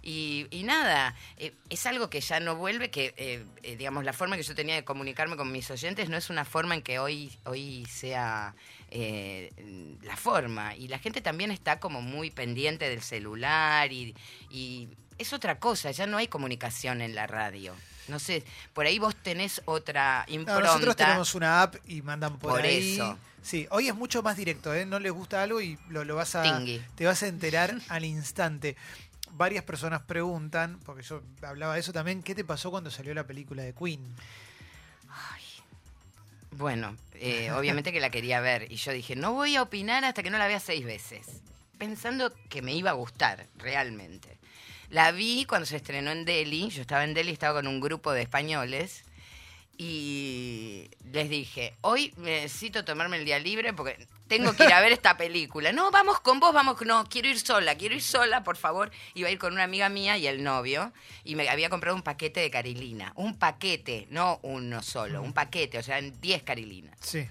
Y, 0.07 0.47
y 0.51 0.65
nada, 0.65 1.15
eh, 1.39 1.55
es 1.71 1.87
algo 1.87 2.11
que 2.11 2.21
ya 2.21 2.39
no 2.39 2.57
vuelve, 2.57 2.91
que 2.91 3.15
eh, 3.17 3.43
eh, 3.63 3.77
digamos 3.77 4.05
la 4.05 4.13
forma 4.13 4.37
que 4.37 4.43
yo 4.43 4.55
tenía 4.55 4.75
de 4.75 4.85
comunicarme 4.85 5.35
con 5.37 5.51
mis 5.51 5.71
oyentes 5.71 6.11
no 6.11 6.19
es 6.19 6.29
una 6.29 6.45
forma 6.45 6.75
en 6.75 6.83
que 6.83 6.99
hoy, 6.99 7.33
hoy 7.45 7.87
sea 7.87 8.55
eh, 8.91 9.51
la 10.03 10.15
forma. 10.17 10.77
Y 10.77 10.89
la 10.89 10.99
gente 10.99 11.23
también 11.23 11.51
está 11.51 11.81
como 11.81 12.03
muy 12.03 12.31
pendiente 12.31 12.87
del 12.89 13.01
celular 13.01 13.91
y, 13.93 14.15
y 14.51 14.89
es 15.17 15.33
otra 15.33 15.59
cosa, 15.59 15.91
ya 15.91 16.07
no 16.07 16.19
hay 16.19 16.29
comunicación 16.29 17.01
en 17.01 17.15
la 17.15 17.27
radio. 17.27 17.75
No 18.09 18.19
sé, 18.19 18.45
por 18.75 18.85
ahí 18.85 18.99
vos 18.99 19.17
tenés 19.17 19.63
otra 19.65 20.27
No, 20.29 20.35
impronta. 20.35 20.67
nosotros 20.67 20.97
tenemos 20.97 21.35
una 21.35 21.63
app 21.63 21.77
y 21.87 22.03
mandan 22.03 22.39
por, 22.39 22.51
Por 22.51 22.61
ahí. 22.63 22.95
eso. 22.97 23.19
Sí, 23.41 23.67
hoy 23.71 23.89
es 23.89 23.95
mucho 23.95 24.23
más 24.23 24.37
directo, 24.39 24.75
¿eh? 24.75 24.87
No 24.87 24.99
les 24.99 25.13
gusta 25.13 25.43
algo 25.43 25.61
y 25.61 25.79
lo, 25.91 26.03
lo 26.05 26.17
vas 26.17 26.35
a. 26.35 26.43
Tingui. 26.43 26.83
Te 26.95 27.05
vas 27.05 27.23
a 27.23 27.27
enterar 27.27 27.75
al 27.89 28.05
instante. 28.07 28.75
Varias 29.37 29.65
personas 29.65 30.03
preguntan, 30.03 30.79
porque 30.85 31.03
yo 31.03 31.23
hablaba 31.43 31.75
de 31.75 31.81
eso 31.81 31.93
también, 31.93 32.23
¿qué 32.23 32.35
te 32.35 32.45
pasó 32.45 32.71
cuando 32.71 32.91
salió 32.91 33.13
la 33.15 33.27
película 33.27 33.63
de 33.63 33.75
Queen? 33.75 34.01
Bueno, 36.57 36.97
eh, 37.15 37.51
obviamente 37.51 37.93
que 37.93 37.99
la 37.99 38.11
quería 38.11 38.41
ver 38.41 38.71
y 38.71 38.77
yo 38.77 38.93
dije, 38.93 39.17
no 39.17 39.33
voy 39.33 39.57
a 39.57 39.63
opinar 39.63 40.05
hasta 40.05 40.23
que 40.23 40.31
no 40.31 40.39
la 40.39 40.47
vea 40.47 40.61
seis 40.61 40.85
veces, 40.85 41.27
pensando 41.79 42.33
que 42.49 42.63
me 42.63 42.73
iba 42.75 42.91
a 42.91 42.95
gustar 42.95 43.49
realmente. 43.57 44.39
La 44.89 45.11
vi 45.11 45.47
cuando 45.47 45.67
se 45.67 45.77
estrenó 45.77 46.13
en 46.13 46.25
Delhi, 46.25 46.69
yo 46.69 46.83
estaba 46.83 47.03
en 47.03 47.13
Delhi, 47.13 47.33
estaba 47.33 47.61
con 47.61 47.67
un 47.67 47.81
grupo 47.81 48.13
de 48.13 48.23
españoles 48.23 49.03
y 49.77 50.89
les 51.11 51.29
dije, 51.29 51.75
hoy 51.81 52.15
necesito 52.19 52.85
tomarme 52.85 53.17
el 53.17 53.25
día 53.25 53.41
libre 53.41 53.73
porque 53.73 54.07
tengo 54.29 54.55
que 54.55 54.65
ir 54.65 54.73
a 54.73 54.81
ver 54.81 54.93
esta 54.93 55.17
película. 55.17 55.73
No, 55.73 55.91
vamos 55.91 56.21
con 56.21 56.41
vos, 56.41 56.53
vamos, 56.53 56.81
no, 56.83 57.05
quiero 57.09 57.29
ir 57.29 57.39
sola, 57.39 57.75
quiero 57.77 57.95
ir 57.95 58.03
sola, 58.03 58.43
por 58.43 58.57
favor. 58.57 58.91
Iba 59.15 59.29
a 59.29 59.31
ir 59.31 59.39
con 59.39 59.53
una 59.53 59.65
amiga 59.65 59.89
mía 59.89 60.17
y 60.17 60.27
el 60.27 60.43
novio 60.43 60.93
y 61.25 61.37
me 61.37 61.49
había 61.49 61.71
comprado 61.71 61.97
un 61.97 62.03
paquete 62.03 62.41
de 62.41 62.51
carilina. 62.51 63.13
Un 63.17 63.39
paquete, 63.39 64.07
no 64.11 64.41
uno 64.43 64.83
solo, 64.83 65.23
un 65.23 65.33
paquete, 65.33 65.79
o 65.79 65.83
sea, 65.83 66.01
10 66.01 66.43
carilinas. 66.43 66.97
Sí. 67.01 67.27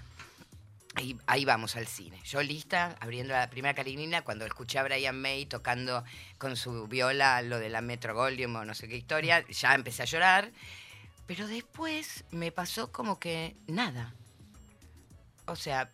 Ahí, 0.96 1.18
ahí 1.26 1.44
vamos 1.44 1.74
al 1.74 1.88
cine. 1.88 2.20
Yo 2.24 2.40
lista, 2.40 2.96
abriendo 3.00 3.34
la 3.34 3.50
primera 3.50 3.74
carinina, 3.74 4.22
cuando 4.22 4.46
escuché 4.46 4.78
a 4.78 4.84
Brian 4.84 5.20
May 5.20 5.46
tocando 5.46 6.04
con 6.38 6.56
su 6.56 6.86
viola 6.86 7.42
lo 7.42 7.58
de 7.58 7.68
la 7.68 7.80
Metro 7.80 8.14
Goldwyn 8.14 8.54
o 8.54 8.64
no 8.64 8.74
sé 8.74 8.86
qué 8.86 8.96
historia, 8.96 9.44
ya 9.48 9.74
empecé 9.74 10.02
a 10.02 10.06
llorar. 10.06 10.52
Pero 11.26 11.48
después 11.48 12.24
me 12.30 12.52
pasó 12.52 12.92
como 12.92 13.18
que 13.18 13.56
nada. 13.66 14.14
O 15.46 15.56
sea, 15.56 15.90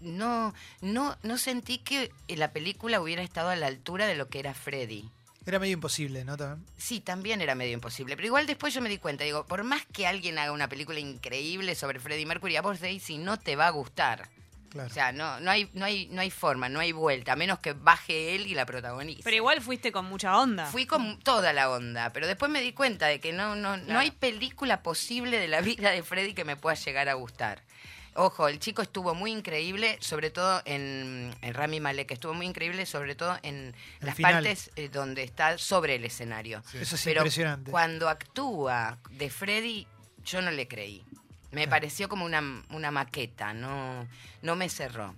no, 0.00 0.54
no, 0.80 1.16
no 1.22 1.38
sentí 1.38 1.78
que 1.78 2.10
la 2.28 2.52
película 2.52 3.00
hubiera 3.00 3.22
estado 3.22 3.50
a 3.50 3.56
la 3.56 3.66
altura 3.66 4.06
de 4.06 4.16
lo 4.16 4.28
que 4.28 4.40
era 4.40 4.54
Freddy. 4.54 5.10
Era 5.46 5.58
medio 5.58 5.74
imposible, 5.74 6.24
¿no? 6.24 6.36
También. 6.36 6.66
Sí, 6.76 7.00
también 7.00 7.40
era 7.40 7.54
medio 7.54 7.72
imposible. 7.72 8.14
Pero 8.14 8.26
igual 8.26 8.46
después 8.46 8.74
yo 8.74 8.82
me 8.82 8.88
di 8.88 8.98
cuenta, 8.98 9.24
digo, 9.24 9.46
por 9.46 9.64
más 9.64 9.84
que 9.86 10.06
alguien 10.06 10.38
haga 10.38 10.52
una 10.52 10.68
película 10.68 11.00
increíble 11.00 11.74
sobre 11.74 11.98
Freddie 11.98 12.26
Mercury, 12.26 12.56
a 12.56 12.62
vos 12.62 12.80
Daisy 12.80 13.18
no 13.18 13.38
te 13.38 13.56
va 13.56 13.66
a 13.66 13.70
gustar. 13.70 14.28
Claro. 14.68 14.88
O 14.88 14.92
sea, 14.92 15.10
no, 15.10 15.40
no 15.40 15.50
hay, 15.50 15.68
no 15.72 15.84
hay, 15.84 16.06
no 16.12 16.20
hay 16.20 16.30
forma, 16.30 16.68
no 16.68 16.78
hay 16.78 16.92
vuelta, 16.92 17.32
a 17.32 17.36
menos 17.36 17.58
que 17.58 17.72
baje 17.72 18.36
él 18.36 18.46
y 18.46 18.54
la 18.54 18.66
protagonice. 18.66 19.22
Pero 19.24 19.34
igual 19.34 19.60
fuiste 19.60 19.90
con 19.90 20.04
mucha 20.04 20.38
onda. 20.38 20.66
Fui 20.66 20.86
con 20.86 21.18
toda 21.18 21.52
la 21.52 21.70
onda, 21.70 22.12
pero 22.12 22.28
después 22.28 22.52
me 22.52 22.60
di 22.60 22.72
cuenta 22.72 23.06
de 23.06 23.18
que 23.18 23.32
no, 23.32 23.56
no, 23.56 23.76
no 23.78 23.98
hay 23.98 24.12
película 24.12 24.84
posible 24.84 25.38
de 25.38 25.48
la 25.48 25.60
vida 25.60 25.90
de 25.90 26.04
Freddy 26.04 26.34
que 26.34 26.44
me 26.44 26.54
pueda 26.54 26.76
llegar 26.76 27.08
a 27.08 27.14
gustar. 27.14 27.64
Ojo, 28.14 28.48
el 28.48 28.58
chico 28.58 28.82
estuvo 28.82 29.14
muy 29.14 29.30
increíble, 29.30 29.96
sobre 30.00 30.30
todo 30.30 30.60
en, 30.64 31.34
en 31.42 31.54
Rami 31.54 31.80
Malek, 31.80 32.10
estuvo 32.10 32.34
muy 32.34 32.46
increíble, 32.46 32.84
sobre 32.86 33.14
todo 33.14 33.38
en 33.42 33.74
El 34.00 34.06
las 34.06 34.16
final. 34.16 34.32
partes 34.34 34.70
eh, 34.76 34.88
donde 34.88 35.22
está 35.22 35.56
sobre 35.58 35.94
el 35.94 36.04
escenario. 36.04 36.62
Eso 36.74 36.96
es 36.96 37.04
Pero 37.04 37.20
impresionante. 37.20 37.70
cuando 37.70 38.08
actúa 38.08 38.98
de 39.10 39.30
Freddy, 39.30 39.86
yo 40.24 40.42
no 40.42 40.50
le 40.50 40.66
creí. 40.66 41.04
Me 41.52 41.62
Claro. 41.62 41.70
pareció 41.70 42.08
como 42.08 42.24
una, 42.24 42.62
una 42.70 42.90
maqueta, 42.92 43.52
no, 43.52 44.06
no 44.42 44.54
me 44.56 44.68
cerró. 44.68 45.14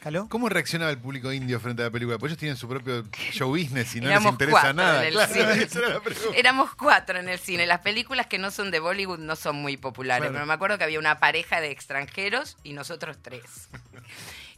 ¿Caló? 0.00 0.28
¿Cómo 0.28 0.48
reaccionaba 0.48 0.90
el 0.92 0.98
público 0.98 1.32
indio 1.32 1.58
frente 1.58 1.82
a 1.82 1.86
la 1.86 1.90
película? 1.90 2.18
Pues 2.18 2.30
ellos 2.30 2.38
tienen 2.38 2.56
su 2.56 2.68
propio 2.68 3.04
show 3.32 3.50
business 3.50 3.96
y 3.96 4.00
no 4.00 4.08
les 4.08 4.24
interesa 4.24 4.50
cuatro 4.60 4.74
nada. 4.74 5.00
en 5.02 5.08
el 5.08 5.14
Claro, 5.14 5.32
cine. 5.34 5.62
esa 5.64 5.78
era 5.80 5.88
la 5.88 6.00
pregunta. 6.00 6.36
Éramos 6.38 6.74
cuatro 6.76 7.18
en 7.18 7.28
el 7.28 7.38
cine. 7.40 7.66
Las 7.66 7.80
películas 7.80 8.26
que 8.28 8.38
no 8.38 8.50
son 8.52 8.70
de 8.70 8.78
Bollywood 8.78 9.18
no 9.18 9.34
son 9.34 9.56
muy 9.56 9.76
populares, 9.76 10.20
Claro. 10.22 10.34
pero 10.34 10.46
me 10.46 10.52
acuerdo 10.52 10.78
que 10.78 10.84
había 10.84 10.98
una 11.00 11.18
pareja 11.18 11.60
de 11.60 11.70
extranjeros 11.72 12.56
y 12.62 12.72
nosotros 12.74 13.18
tres. 13.20 13.42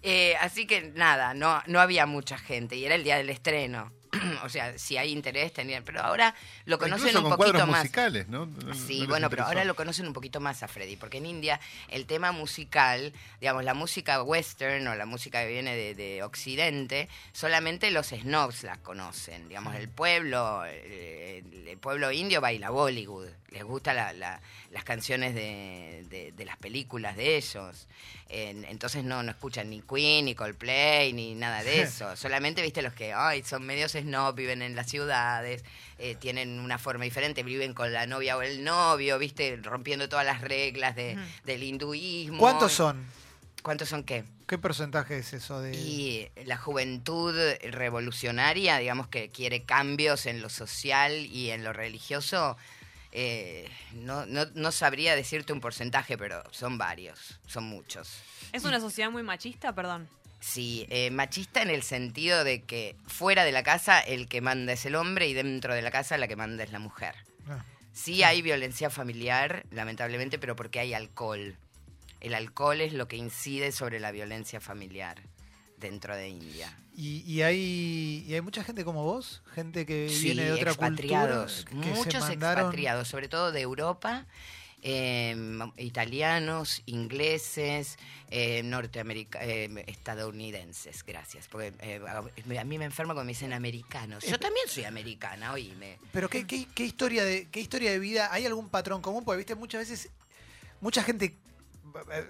Eh, 0.07 0.37
así 0.43 0.67
que 0.67 0.93
nada, 0.95 1.33
no, 1.33 1.63
no 1.67 1.81
había 1.81 2.05
mucha 2.05 2.37
gente 2.37 2.77
y 2.77 2.85
era 2.85 2.95
el 2.95 3.05
día 3.05 3.17
del 3.17 3.31
estreno. 3.31 3.91
o 4.45 4.49
sea, 4.49 4.79
si 4.79 4.97
hay 4.97 5.11
interés, 5.13 5.53
tenían. 5.53 5.85
Pero 5.85 6.01
ahora 6.03 6.35
lo 6.67 6.79
conocen 6.79 7.09
Incluso 7.09 7.25
un 7.25 7.31
con 7.31 7.39
poquito 7.39 7.67
más. 7.67 7.81
musicales, 7.81 8.29
¿no? 8.29 8.49
Sí, 8.87 9.07
bueno, 9.07 9.31
pero 9.31 9.45
ahora 9.45 9.65
lo 9.65 9.75
conocen 9.75 10.07
un 10.07 10.13
poquito 10.13 10.41
más 10.41 10.63
a 10.63 10.69
Freddy, 10.69 10.97
porque 10.97 11.19
en 11.19 11.27
India 11.27 11.61
el 11.89 12.07
tema 12.07 12.33
musical, 12.33 13.13
digamos, 13.41 13.65
la 13.65 13.75
música 13.75 14.23
western 14.23 14.87
o 14.89 14.95
la 14.95 15.07
música 15.07 15.43
que 15.43 15.49
viene 15.53 15.75
de, 15.77 15.95
de 15.95 16.23
Occidente, 16.23 17.09
solamente 17.33 17.91
los 17.91 18.09
snobs 18.09 18.63
la 18.65 18.77
conocen. 18.79 19.49
Digamos, 19.49 19.75
el 19.77 19.89
pueblo, 19.89 20.65
el, 20.65 21.69
el 21.69 21.79
pueblo 21.79 22.11
indio 22.13 22.41
baila 22.41 22.71
Bollywood, 22.71 23.29
les 23.51 23.63
gustan 23.65 23.97
la- 23.97 24.13
la- 24.13 24.41
las 24.71 24.85
canciones 24.85 25.35
de, 25.35 26.05
de- 26.09 26.33
de 26.33 26.45
las 26.45 26.57
películas 26.57 27.17
de 27.17 27.37
ellos. 27.37 27.87
En- 28.29 28.65
entonces 28.65 29.05
no, 29.05 29.23
no 29.23 29.31
escuchan 29.31 29.71
ni 29.71 29.81
Queen, 29.83 30.25
ni 30.25 30.35
Coldplay, 30.35 31.13
ni 31.13 31.35
nada 31.35 31.63
de 31.63 31.83
eso. 31.83 32.17
Solamente, 32.17 32.63
viste, 32.63 32.83
los 32.83 32.93
que 32.95 33.13
ay, 33.13 33.43
son 33.45 33.65
medios 33.65 33.95
snob, 34.05 34.35
viven 34.37 34.63
en 34.63 34.77
las 34.77 34.89
ciudades, 34.89 35.65
eh, 35.99 36.15
tienen 36.15 36.61
una 36.61 36.79
forma 36.79 37.05
diferente, 37.05 37.43
viven 37.43 37.75
con 37.75 37.93
la 37.93 38.07
novia 38.07 38.37
o 38.37 38.43
el 38.43 38.63
novio, 38.65 39.19
viste, 39.19 39.59
rompiendo 39.63 40.09
todas 40.09 40.25
las 40.25 40.41
reglas 40.41 40.95
de- 40.97 41.19
del 41.45 41.63
hinduismo. 41.63 42.39
¿Cuántos 42.39 42.73
son? 42.73 43.05
¿Cuántos 43.63 43.89
son 43.89 44.05
qué? 44.05 44.25
¿Qué 44.47 44.59
porcentaje 44.59 45.19
es 45.19 45.33
eso 45.33 45.61
de.? 45.61 45.75
Y 45.75 46.29
la 46.45 46.59
juventud 46.59 47.35
revolucionaria, 47.63 48.79
digamos 48.79 49.09
que 49.09 49.31
quiere 49.31 49.63
cambios 49.63 50.27
en 50.27 50.43
lo 50.43 50.49
social 50.51 51.13
y 51.27 51.51
en 51.51 51.65
lo 51.65 51.73
religioso, 51.73 52.57
eh, 53.13 53.71
no, 53.93 54.27
no, 54.27 54.45
no 54.55 54.73
sabría 54.73 55.17
decirte 55.17 55.53
un 55.53 55.61
porcentaje, 55.61 56.19
pero 56.19 56.43
son 56.51 56.77
varios, 56.79 57.39
son 57.47 57.65
muchos. 57.65 58.09
Es 58.53 58.65
una 58.65 58.81
sociedad 58.81 59.11
muy 59.11 59.23
machista, 59.23 59.73
perdón. 59.75 60.09
Sí, 60.47 60.87
eh, 60.91 61.11
machista 61.11 61.63
en 61.63 61.71
el 61.71 61.83
sentido 61.83 62.45
de 62.45 62.63
que 62.63 62.97
fuera 63.07 63.45
de 63.45 63.53
la 63.53 63.63
casa 63.63 63.99
el 64.01 64.29
que 64.29 64.43
manda 64.43 64.75
es 64.75 64.85
el 64.85 64.95
hombre 64.95 65.27
y 65.27 65.33
dentro 65.33 65.75
de 65.75 65.81
la 65.81 65.91
casa 65.91 66.19
la 66.19 66.29
que 66.29 66.37
manda 66.37 66.63
es 66.63 66.71
la 66.71 66.79
mujer. 66.81 67.15
Ah, 67.49 67.65
Sí 67.95 68.23
hay 68.25 68.43
violencia 68.43 68.91
familiar, 68.91 69.65
lamentablemente, 69.71 70.39
pero 70.39 70.55
porque 70.55 70.81
hay 70.81 70.93
alcohol. 70.93 71.57
El 72.21 72.35
alcohol 72.35 72.83
es 72.83 72.93
lo 72.93 73.09
que 73.09 73.17
incide 73.17 73.73
sobre 73.73 74.01
la 74.01 74.11
violencia 74.13 74.61
familiar 74.61 75.23
dentro 75.79 76.15
de 76.15 76.29
India. 76.29 76.77
Y, 76.95 77.23
y 77.23 77.41
hay, 77.43 78.25
y 78.29 78.35
hay 78.35 78.41
mucha 78.43 78.63
gente 78.65 78.85
como 78.85 79.03
vos, 79.03 79.43
gente 79.55 79.87
que 79.87 80.09
Sí, 80.11 80.25
viene 80.27 80.45
de 80.45 80.53
otra 80.53 80.71
expatriados, 80.73 81.65
cultura. 81.65 81.83
que 81.87 81.91
se 81.95 82.05
muchos 82.05 82.23
mandaron- 82.25 82.59
expatriados, 82.65 83.09
sobre 83.09 83.29
todo 83.29 83.51
de 83.51 83.61
Europa. 83.63 84.27
Eh, 84.87 85.35
italianos, 85.79 86.83
ingleses, 86.87 87.99
eh, 88.31 88.63
eh, 89.41 89.85
estadounidenses, 89.87 91.03
gracias. 91.05 91.49
Porque 91.49 91.73
eh, 91.81 92.01
a 92.59 92.65
mí 92.65 92.79
me 92.79 92.85
enferma 92.85 93.15
cuando 93.15 93.27
me 93.27 93.33
dicen 93.33 93.53
americanos. 93.55 94.25
Yo 94.25 94.39
también 94.39 94.69
soy 94.69 94.85
americana, 94.85 95.53
oíme. 95.53 95.99
Pero 96.13 96.29
qué, 96.29 96.47
qué- 96.47 96.85
historia 96.85 97.25
de 97.25 97.49
qué 97.49 97.61
historia 97.61 97.91
de 97.91 97.99
vida, 97.99 98.29
¿hay 98.31 98.45
algún 98.47 98.69
patrón 98.69 99.01
común? 99.01 99.25
Porque 99.25 99.39
viste 99.39 99.55
muchas 99.55 99.89
veces 99.89 100.11
mucha 100.81 101.03
gente 101.03 101.35
eh, 102.13 102.27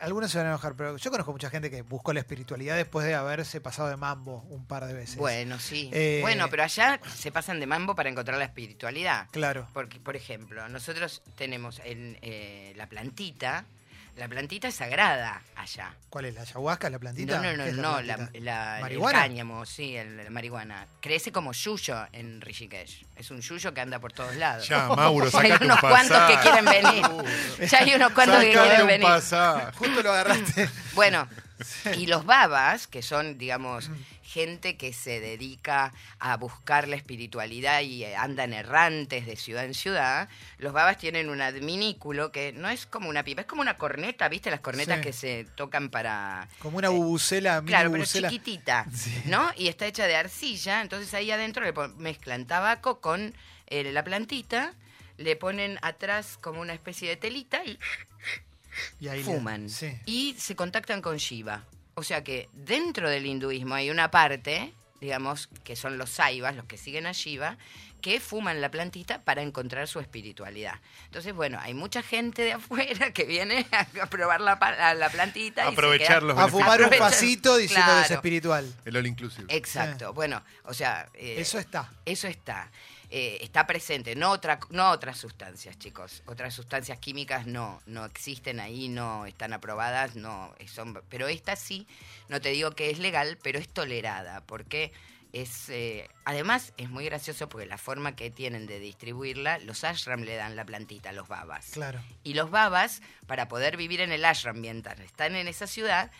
algunos 0.00 0.30
se 0.30 0.38
van 0.38 0.46
a 0.46 0.50
enojar, 0.50 0.74
pero 0.74 0.96
yo 0.96 1.10
conozco 1.10 1.32
mucha 1.32 1.50
gente 1.50 1.70
que 1.70 1.82
buscó 1.82 2.12
la 2.12 2.20
espiritualidad 2.20 2.76
después 2.76 3.06
de 3.06 3.14
haberse 3.14 3.60
pasado 3.60 3.88
de 3.88 3.96
mambo 3.96 4.44
un 4.48 4.66
par 4.66 4.86
de 4.86 4.94
veces. 4.94 5.16
Bueno, 5.16 5.58
sí. 5.58 5.90
Eh, 5.92 6.18
bueno, 6.22 6.48
pero 6.50 6.62
allá 6.62 7.00
se 7.14 7.32
pasan 7.32 7.60
de 7.60 7.66
mambo 7.66 7.94
para 7.94 8.08
encontrar 8.08 8.38
la 8.38 8.44
espiritualidad. 8.44 9.28
Claro. 9.30 9.66
Porque, 9.72 9.98
por 9.98 10.16
ejemplo, 10.16 10.68
nosotros 10.68 11.22
tenemos 11.36 11.80
en, 11.84 12.18
eh, 12.22 12.72
la 12.76 12.88
plantita. 12.88 13.64
La 14.16 14.28
plantita 14.28 14.68
es 14.68 14.74
sagrada 14.74 15.40
allá. 15.56 15.94
¿Cuál 16.10 16.26
es 16.26 16.34
la 16.34 16.42
ayahuasca, 16.42 16.90
la 16.90 16.98
plantita? 16.98 17.36
No, 17.38 17.42
no, 17.42 17.56
no, 17.56 17.64
¿Qué 17.64 17.70
es 17.70 17.76
no, 17.76 18.02
la, 18.02 18.28
la- 18.34 18.80
el 18.86 19.00
cáñamo, 19.10 19.64
sí, 19.64 19.96
el- 19.96 20.18
la 20.24 20.28
marihuana. 20.30 20.86
Crece 21.00 21.32
como 21.32 21.52
yuyo 21.52 21.96
en 22.12 22.40
Rishikesh. 22.42 23.06
Es 23.16 23.30
un 23.30 23.40
yuyo 23.40 23.72
que 23.72 23.80
anda 23.80 23.98
por 23.98 24.12
todos 24.12 24.36
lados. 24.36 24.68
Ya, 24.68 24.86
Mauro, 24.88 25.30
Ya 25.32 25.40
hay 25.40 25.52
unos 25.62 25.80
cuantos 25.80 26.18
que 26.30 26.36
quieren 26.40 26.64
venir. 26.66 27.06
Ya 27.70 27.78
hay 27.78 27.94
unos 27.94 28.12
cuantos 28.12 28.40
que 28.40 28.52
quieren 28.52 28.80
un 28.82 28.86
venir. 28.86 29.06
pasaje. 29.08 29.72
Justo 29.78 30.02
lo 30.02 30.12
agarraste. 30.12 30.68
Bueno, 30.92 31.26
y 31.98 32.06
los 32.06 32.24
babas, 32.24 32.86
que 32.86 33.02
son, 33.02 33.38
digamos, 33.38 33.90
gente 34.22 34.76
que 34.76 34.92
se 34.94 35.20
dedica 35.20 35.92
a 36.18 36.36
buscar 36.38 36.88
la 36.88 36.96
espiritualidad 36.96 37.80
y 37.82 38.04
eh, 38.04 38.16
andan 38.16 38.52
errantes 38.54 39.26
de 39.26 39.36
ciudad 39.36 39.64
en 39.64 39.74
ciudad, 39.74 40.28
los 40.58 40.72
babas 40.72 40.96
tienen 40.98 41.28
un 41.28 41.42
adminículo 41.42 42.32
que 42.32 42.52
no 42.52 42.68
es 42.70 42.86
como 42.86 43.08
una 43.10 43.24
pipa, 43.24 43.42
es 43.42 43.46
como 43.46 43.60
una 43.60 43.76
corneta, 43.76 44.28
¿viste? 44.28 44.50
Las 44.50 44.60
cornetas 44.60 44.96
Sí. 44.98 45.02
que 45.02 45.12
se 45.12 45.46
tocan 45.54 45.90
para... 45.90 46.48
Como 46.60 46.78
una 46.78 46.88
bubucela, 46.88 47.60
mini 47.60 47.68
Claro, 47.68 47.90
pero 47.92 48.04
chiquitita, 48.06 48.86
Sí. 48.94 49.22
¿no? 49.26 49.50
Y 49.56 49.68
está 49.68 49.86
hecha 49.86 50.06
de 50.06 50.16
arcilla, 50.16 50.80
entonces 50.80 51.12
ahí 51.14 51.30
adentro 51.30 51.62
le 51.64 51.72
mezclan 51.98 52.46
tabaco 52.46 53.00
con 53.00 53.34
eh, 53.66 53.84
la 53.92 54.02
plantita, 54.04 54.72
le 55.18 55.36
ponen 55.36 55.78
atrás 55.82 56.38
como 56.40 56.60
una 56.62 56.72
especie 56.72 57.08
de 57.08 57.16
telita 57.16 57.62
y 57.64 57.78
Y 59.00 59.08
ahí 59.08 59.18
le- 59.18 59.24
fuman 59.24 59.68
Sí. 59.68 59.92
y 60.06 60.34
se 60.38 60.56
contactan 60.56 61.02
con 61.02 61.16
Shiva. 61.16 61.64
O 61.94 62.02
sea 62.02 62.24
que 62.24 62.48
dentro 62.54 63.10
del 63.10 63.26
hinduismo 63.26 63.74
hay 63.74 63.90
una 63.90 64.10
parte, 64.10 64.72
digamos, 65.00 65.48
que 65.64 65.76
son 65.76 65.98
los 65.98 66.10
saivas, 66.10 66.56
los 66.56 66.64
que 66.64 66.78
siguen 66.78 67.06
a 67.06 67.12
Shiva, 67.12 67.58
que 68.00 68.18
fuman 68.18 68.60
la 68.60 68.68
plantita 68.70 69.22
para 69.22 69.42
encontrar 69.42 69.86
su 69.86 70.00
espiritualidad. 70.00 70.74
Entonces, 71.04 71.32
bueno, 71.34 71.58
hay 71.60 71.72
mucha 71.74 72.02
gente 72.02 72.42
de 72.42 72.52
afuera 72.54 73.12
que 73.12 73.24
viene 73.24 73.64
a 74.00 74.06
probar 74.06 74.40
la, 74.40 74.56
la- 74.60 74.94
la 74.94 75.08
plantita. 75.10 75.64
y 75.66 75.72
Aprovechar 75.72 76.18
queda- 76.18 76.26
los 76.28 76.38
A 76.38 76.48
fumar 76.48 76.82
un 76.82 76.90
facito 76.94 77.56
diciendo 77.56 77.92
que 77.94 78.00
es 78.00 78.10
espiritual. 78.10 78.74
El 78.84 78.96
all 78.96 79.06
inclusive. 79.06 79.44
Exacto. 79.54 80.12
Bueno, 80.14 80.42
o 80.64 80.74
sea... 80.74 81.08
eh, 81.14 81.36
Eso 81.38 81.58
está. 81.60 81.92
eso 82.04 82.26
está. 82.26 82.70
Eh, 83.14 83.44
está 83.44 83.66
presente, 83.66 84.16
no, 84.16 84.30
otra, 84.30 84.58
no 84.70 84.90
otras 84.90 85.18
sustancias, 85.18 85.78
chicos. 85.78 86.22
Otras 86.24 86.54
sustancias 86.54 86.98
químicas 86.98 87.46
no, 87.46 87.82
no 87.84 88.06
existen 88.06 88.58
ahí, 88.58 88.88
no 88.88 89.26
están 89.26 89.52
aprobadas, 89.52 90.16
no 90.16 90.54
son, 90.66 90.98
pero 91.10 91.28
esta 91.28 91.54
sí, 91.54 91.86
no 92.28 92.40
te 92.40 92.48
digo 92.48 92.70
que 92.70 92.88
es 92.88 92.98
legal, 92.98 93.36
pero 93.42 93.58
es 93.58 93.68
tolerada, 93.68 94.40
porque 94.46 94.92
es, 95.34 95.68
eh, 95.68 96.08
además 96.24 96.72
es 96.78 96.88
muy 96.88 97.04
gracioso 97.04 97.50
porque 97.50 97.66
la 97.66 97.76
forma 97.76 98.16
que 98.16 98.30
tienen 98.30 98.66
de 98.66 98.78
distribuirla, 98.78 99.58
los 99.58 99.84
ashram 99.84 100.22
le 100.22 100.36
dan 100.36 100.56
la 100.56 100.64
plantita 100.64 101.10
a 101.10 101.12
los 101.12 101.28
babas. 101.28 101.72
Claro. 101.72 102.00
Y 102.24 102.32
los 102.32 102.50
babas, 102.50 103.02
para 103.26 103.46
poder 103.46 103.76
vivir 103.76 104.00
en 104.00 104.12
el 104.12 104.24
ashram 104.24 104.58
mientras 104.58 104.98
están 105.00 105.36
en 105.36 105.48
esa 105.48 105.66
ciudad, 105.66 106.10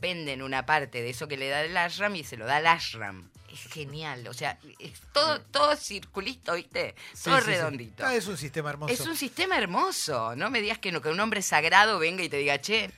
venden 0.00 0.42
una 0.42 0.66
parte 0.66 1.00
de 1.00 1.08
eso 1.08 1.28
que 1.28 1.38
le 1.38 1.48
da 1.48 1.62
el 1.62 1.74
ashram 1.78 2.14
y 2.14 2.24
se 2.24 2.36
lo 2.36 2.44
da 2.44 2.56
al 2.56 2.66
ashram. 2.66 3.30
Es 3.52 3.64
genial, 3.70 4.26
o 4.28 4.32
sea, 4.34 4.58
es 4.78 5.00
todo, 5.12 5.40
todo 5.42 5.76
circulito, 5.76 6.54
¿viste? 6.54 6.94
Sí, 7.12 7.24
todo 7.24 7.36
sí, 7.38 7.44
sí. 7.44 7.50
redondito. 7.50 8.06
Ah, 8.06 8.14
es 8.14 8.26
un 8.26 8.36
sistema 8.38 8.70
hermoso. 8.70 8.92
Es 8.94 9.00
un 9.00 9.14
sistema 9.16 9.58
hermoso. 9.58 10.34
No 10.36 10.48
me 10.48 10.60
digas 10.62 10.78
que, 10.78 10.90
no, 10.90 11.02
que 11.02 11.10
un 11.10 11.20
hombre 11.20 11.42
sagrado 11.42 11.98
venga 11.98 12.22
y 12.22 12.28
te 12.30 12.38
diga, 12.38 12.58
che, 12.60 12.90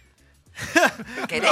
¿querés, 1.29 1.51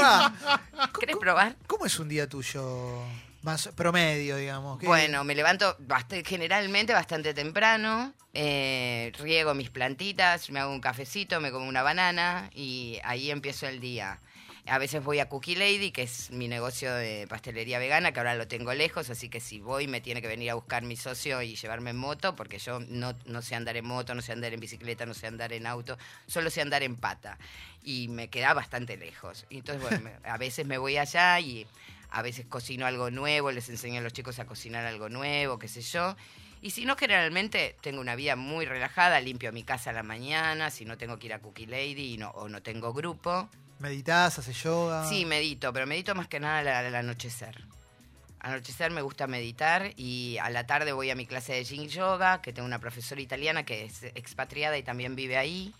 ¿querés 1.01 1.17
probar? 1.17 1.57
¿Cómo 1.67 1.87
es 1.87 1.99
un 1.99 2.09
día 2.09 2.29
tuyo 2.29 3.03
más 3.43 3.69
promedio, 3.75 4.37
digamos? 4.37 4.79
¿Qué- 4.79 4.87
Bueno, 4.87 5.25
me 5.25 5.35
levanto 5.35 5.77
bast- 5.79 6.25
generalmente 6.25 6.93
bastante 6.93 7.35
temprano, 7.35 8.15
eh, 8.35 9.13
riego 9.19 9.55
mis 9.55 9.71
plantitas, 9.71 10.49
me 10.51 10.61
hago 10.61 10.71
un 10.73 10.81
cafecito, 10.81 11.41
me 11.41 11.51
como 11.51 11.67
una 11.67 11.83
banana 11.83 12.51
y 12.55 13.01
ahí 13.05 13.31
empiezo 13.33 13.67
el 13.67 13.81
día. 13.81 14.21
A 14.67 14.79
veces 14.79 15.03
voy 15.03 15.19
a 15.19 15.29
Cookie 15.29 15.57
Lady, 15.57 15.91
que 15.91 16.03
es 16.03 16.31
mi 16.31 16.47
negocio 16.47 16.95
de 16.95 17.27
pastelería 17.29 17.81
vegana, 17.81 18.13
que 18.13 18.21
ahora 18.21 18.37
lo 18.37 18.47
tengo 18.47 18.73
lejos, 18.75 19.11
así 19.11 19.29
que 19.29 19.41
si 19.41 19.59
voy 19.59 19.89
me 19.89 20.01
tiene 20.01 20.23
que 20.23 20.29
venir 20.29 20.51
a 20.51 20.55
buscar 20.55 20.85
mi 20.85 20.97
socio 20.97 21.43
y 21.43 21.57
llevarme 21.57 21.91
en 21.91 21.97
moto, 21.97 22.37
porque 22.37 22.59
yo 22.59 22.79
no, 22.79 23.13
no 23.27 23.43
sé 23.43 23.57
andar 23.57 23.77
en 23.77 23.85
moto, 23.85 24.15
no 24.15 24.23
sé 24.23 24.33
andar 24.33 24.55
en 24.55 24.61
bicicleta, 24.61 25.05
no 25.05 25.15
sé 25.15 25.27
andar 25.27 25.53
en 25.53 25.67
auto, 25.67 25.99
solo 26.29 26.49
sé 26.49 26.61
andar 26.61 26.85
en 26.85 26.95
pata. 26.95 27.39
Y 27.83 28.07
me 28.07 28.29
queda 28.29 28.55
bastante 28.55 28.97
lejos. 28.97 29.47
Entonces, 29.51 29.83
bueno, 29.83 30.11
a 30.25 30.39
veces 30.39 30.65
me 30.65 30.79
voy 30.79 30.97
allá 30.97 31.41
y 31.41 31.67
a 32.11 32.23
veces 32.23 32.47
cocino 32.47 32.87
algo 32.87 33.11
nuevo, 33.11 33.51
les 33.51 33.69
enseño 33.69 33.99
a 33.99 34.03
los 34.03 34.13
chicos 34.13 34.39
a 34.39 34.47
cocinar 34.47 34.87
algo 34.87 35.09
nuevo, 35.09 35.59
qué 35.59 35.67
sé 35.67 35.83
yo. 35.83 36.15
Y 36.61 36.71
si 36.71 36.85
no, 36.85 36.95
generalmente 36.97 37.75
tengo 37.81 38.01
una 38.01 38.15
vida 38.15 38.37
muy 38.37 38.65
relajada, 38.65 39.21
limpio 39.21 39.53
mi 39.53 39.65
casa 39.65 39.91
a 39.91 39.93
la 39.93 40.05
mañana, 40.05 40.71
si 40.71 40.85
no 40.85 40.97
tengo 40.97 41.19
que 41.19 41.27
ir 41.27 41.35
a 41.35 41.41
Cookie 41.41 41.67
Lady 41.67 42.15
y 42.15 42.19
no, 42.19 42.31
o 42.31 42.49
no 42.49 42.63
tengo 42.63 42.93
grupo. 42.93 43.49
¿Meditas, 43.83 44.39
haces 44.39 44.63
yoga? 44.63 45.09
Sí, 45.09 45.27
medito, 45.27 45.73
pero 45.73 45.89
medito 45.89 46.15
más 46.15 46.29
que 46.29 46.39
nada 46.39 46.79
al, 46.79 46.95
anochecer. 46.95 47.65
Anochecer 48.39 48.93
me 48.93 49.03
gusta 49.03 49.27
meditar 49.27 49.93
y 49.97 50.39
a 50.41 50.51
la 50.51 50.65
tarde 50.69 50.93
voy 50.93 51.11
a 51.11 51.17
mi 51.17 51.27
clase 51.27 51.55
de 51.55 51.65
yin 51.65 51.89
yoga, 51.89 52.41
que 52.43 52.53
tengo 52.53 52.65
una 52.65 52.79
profesora 52.79 53.21
italiana 53.21 53.65
que 53.65 53.85
es 53.87 54.05
expatriada 54.05 54.79
y 54.79 54.85
también 54.85 55.17
vive 55.17 55.37
ahí. 55.37 55.75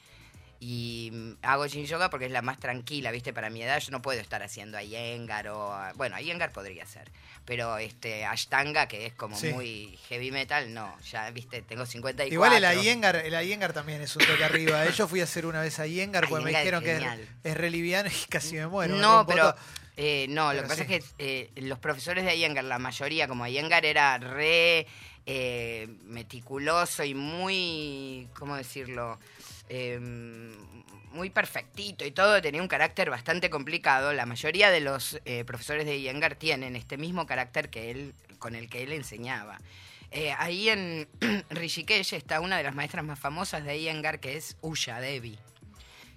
Y 0.65 1.11
hago 1.43 1.67
yin 1.67 1.87
yoga 1.87 2.09
porque 2.09 2.27
es 2.27 2.31
la 2.31 2.41
más 2.41 2.61
tranquila, 2.61 3.11
¿viste? 3.11 3.33
Para 3.33 3.51
mi 3.51 3.63
edad 3.65 3.81
yo 3.81 3.91
no 3.91 4.01
puedo 4.01 4.21
estar 4.21 4.45
haciendo 4.45 4.79
Iyengar 4.81 5.49
o... 5.49 5.77
Bueno, 5.97 6.17
Iyengar 6.21 6.53
podría 6.53 6.87
ser. 6.87 7.11
Pero 7.45 7.79
este 7.79 8.25
Ashtanga, 8.25 8.87
que 8.87 9.07
es 9.07 9.13
como 9.15 9.37
Sí. 9.37 9.53
muy 9.53 9.99
heavy 10.09 10.31
metal, 10.31 10.73
no. 10.73 10.97
Ya, 11.11 11.29
¿viste? 11.33 11.63
Tengo 11.63 11.85
54. 11.85 12.33
Igual 12.33 12.63
el 12.63 12.79
Iyengar, 12.79 13.17
el 13.17 13.35
Iyengar 13.35 13.73
también 13.73 14.03
es 14.03 14.15
un 14.15 14.25
toque 14.25 14.45
arriba. 14.45 14.87
¿eh? 14.87 14.93
Yo 14.93 15.09
fui 15.09 15.21
a 15.21 15.25
hacer 15.25 15.47
una 15.47 15.63
vez 15.63 15.81
a 15.81 15.87
Iyengar 15.89 16.29
porque 16.29 16.45
me 16.45 16.51
dijeron 16.51 16.85
que 16.85 16.93
es 16.93 16.99
es, 16.99 17.03
genial. 17.03 17.29
es 17.43 17.57
re 17.57 17.69
liviano 17.69 18.09
y 18.09 18.29
casi 18.29 18.55
me 18.55 18.69
muero. 18.69 18.95
No, 18.95 19.27
pero 19.27 19.57
eh, 19.97 20.27
no, 20.29 20.51
Pero 20.51 20.55
lo 20.55 20.63
que 20.63 20.69
pasa 20.69 20.83
es 20.83 20.89
que 20.89 21.03
eh, 21.19 21.51
los 21.57 21.81
profesores 21.81 22.25
de 22.25 22.37
Iyengar, 22.37 22.63
la 22.63 22.79
mayoría, 22.79 23.27
como 23.27 23.45
Iyengar 23.49 23.85
era 23.85 24.17
re 24.19 24.87
eh, 25.27 25.89
meticuloso 26.05 27.03
y 27.03 27.15
muy, 27.15 28.29
¿cómo 28.39 28.55
decirlo? 28.57 29.19
Eh, 29.69 29.99
muy 31.13 31.31
perfectito 31.31 32.05
y 32.05 32.11
todo, 32.11 32.41
tenía 32.41 32.63
un 32.63 32.69
carácter 32.69 33.11
bastante 33.11 33.51
complicado. 33.51 34.13
La 34.13 34.27
mayoría 34.27 34.71
de 34.71 34.81
los 34.81 35.21
eh, 35.25 35.45
profesores 35.45 35.87
de 35.87 35.97
Iyengar 35.97 36.37
tienen 36.37 36.77
este 36.77 36.97
mismo 36.97 37.27
carácter 37.27 37.69
que 37.69 37.91
él, 37.91 38.15
con 38.39 38.55
el 38.55 38.69
que 38.69 38.83
él 38.83 38.93
enseñaba. 38.93 39.61
Eh, 40.11 40.35
ahí 40.39 40.69
en 40.69 41.09
Rishikesh 41.51 42.15
está 42.15 42.41
una 42.41 42.57
de 42.57 42.65
las 42.65 42.75
maestras 42.75 43.05
más 43.05 43.19
famosas 43.19 43.65
de 43.65 43.77
Iyengar, 43.77 44.21
que 44.21 44.37
es 44.37 44.57
Usha 44.61 45.01
Devi 45.01 45.39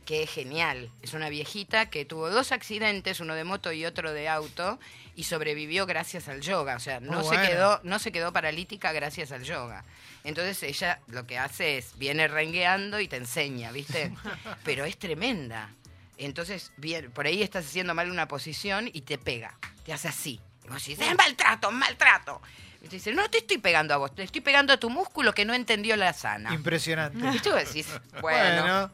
que 0.06 0.24
es 0.24 0.30
genial. 0.30 0.92
Es 1.02 1.14
una 1.14 1.30
viejita 1.30 1.90
que 1.90 2.06
tuvo 2.06 2.30
dos 2.30 2.52
accidentes, 2.52 3.20
uno 3.20 3.36
de 3.36 3.44
moto 3.44 3.72
y 3.72 3.86
otro 3.86 4.14
de 4.14 4.30
auto, 4.30 4.80
y 5.16 5.24
sobrevivió 5.24 5.86
gracias 5.86 6.28
al 6.28 6.42
yoga. 6.42 6.76
O 6.76 6.80
sea, 6.80 7.00
no, 7.00 7.14
Muy 7.14 7.24
se, 7.24 7.30
bueno. 7.30 7.48
quedó, 7.48 7.80
no 7.84 8.00
se 8.00 8.12
quedó 8.12 8.32
paralítica 8.32 8.92
gracias 8.92 9.32
al 9.32 9.44
yoga. 9.44 9.84
Entonces 10.24 10.62
ella 10.64 11.00
lo 11.08 11.26
que 11.28 11.38
hace 11.38 11.78
es, 11.78 11.98
viene 11.98 12.28
rengueando 12.28 13.00
y 13.00 13.08
te 13.08 13.18
enseña, 13.18 13.72
¿viste? 13.72 14.14
Pero 14.64 14.86
es 14.86 14.98
tremenda. 14.98 15.70
Entonces, 16.18 16.72
bien, 16.78 17.12
por 17.12 17.26
ahí 17.26 17.44
estás 17.44 17.66
haciendo 17.66 17.94
mal 17.94 18.10
una 18.10 18.28
posición 18.28 18.90
y 18.94 19.02
te 19.02 19.18
pega. 19.18 19.58
Te 19.84 19.94
hace 19.94 20.08
así. 20.08 20.40
Y 20.64 20.68
vos 20.70 20.84
decís, 20.86 21.00
es 21.06 21.16
maltrato, 21.16 21.72
maltrato. 21.72 22.42
Y 22.82 22.88
te 22.88 22.98
dice, 22.98 23.14
no 23.14 23.30
te 23.30 23.40
estoy 23.40 23.58
pegando 23.58 23.94
a 23.94 23.98
vos, 23.98 24.14
te 24.14 24.24
estoy 24.24 24.42
pegando 24.42 24.72
a 24.72 24.78
tu 24.78 24.90
músculo 24.90 25.34
que 25.34 25.44
no 25.44 25.54
entendió 25.54 25.96
la 25.96 26.14
sana. 26.14 26.54
Impresionante. 26.54 27.18
Y 27.34 27.40
tú 27.40 27.52
decís, 27.52 27.88
bueno, 28.22 28.62
bueno, 28.62 28.92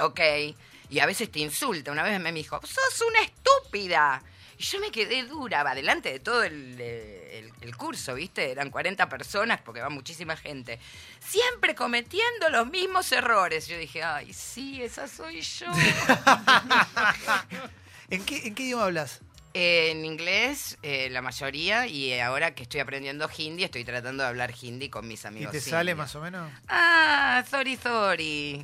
Ok. 0.00 0.20
Y 0.88 0.98
a 1.00 1.06
veces 1.06 1.30
te 1.30 1.40
insulta. 1.40 1.92
Una 1.92 2.02
vez 2.02 2.20
me 2.20 2.32
dijo, 2.32 2.60
sos 2.64 3.02
una 3.08 3.20
estúpida. 3.22 4.22
Y 4.58 4.62
yo 4.62 4.80
me 4.80 4.90
quedé 4.90 5.24
dura, 5.24 5.62
va, 5.62 5.74
delante 5.74 6.12
de 6.12 6.20
todo 6.20 6.42
el, 6.42 7.52
curso, 7.76 8.14
¿viste? 8.14 8.52
Eran 8.52 8.70
40 8.70 9.06
personas 9.08 9.60
porque 9.60 9.82
va 9.82 9.90
muchísima 9.90 10.34
gente. 10.36 10.78
Siempre 11.20 11.74
cometiendo 11.74 12.48
los 12.48 12.66
mismos 12.68 13.12
errores. 13.12 13.66
Yo 13.66 13.76
dije, 13.76 14.02
ay, 14.02 14.32
sí, 14.32 14.82
esa 14.82 15.08
soy 15.08 15.42
yo. 15.42 15.66
¿En 18.08 18.24
qué, 18.24 18.46
¿En 18.46 18.54
qué 18.54 18.62
idioma 18.62 18.84
hablas? 18.84 19.20
Eh, 19.58 19.90
en 19.92 20.04
inglés, 20.04 20.76
eh, 20.82 21.08
la 21.10 21.22
mayoría, 21.22 21.86
y 21.86 22.18
ahora 22.20 22.54
que 22.54 22.64
estoy 22.64 22.80
aprendiendo 22.80 23.26
hindi, 23.38 23.64
estoy 23.64 23.84
tratando 23.84 24.22
de 24.22 24.28
hablar 24.28 24.52
hindi 24.60 24.90
con 24.90 25.08
mis 25.08 25.24
¿Y 25.24 25.28
amigos. 25.28 25.52
te 25.52 25.60
sale 25.62 25.92
indios. 25.92 25.98
más 26.06 26.14
o 26.14 26.20
menos? 26.20 26.50
Ah, 26.68 27.42
sorry, 27.50 27.76
sorry. 27.76 28.62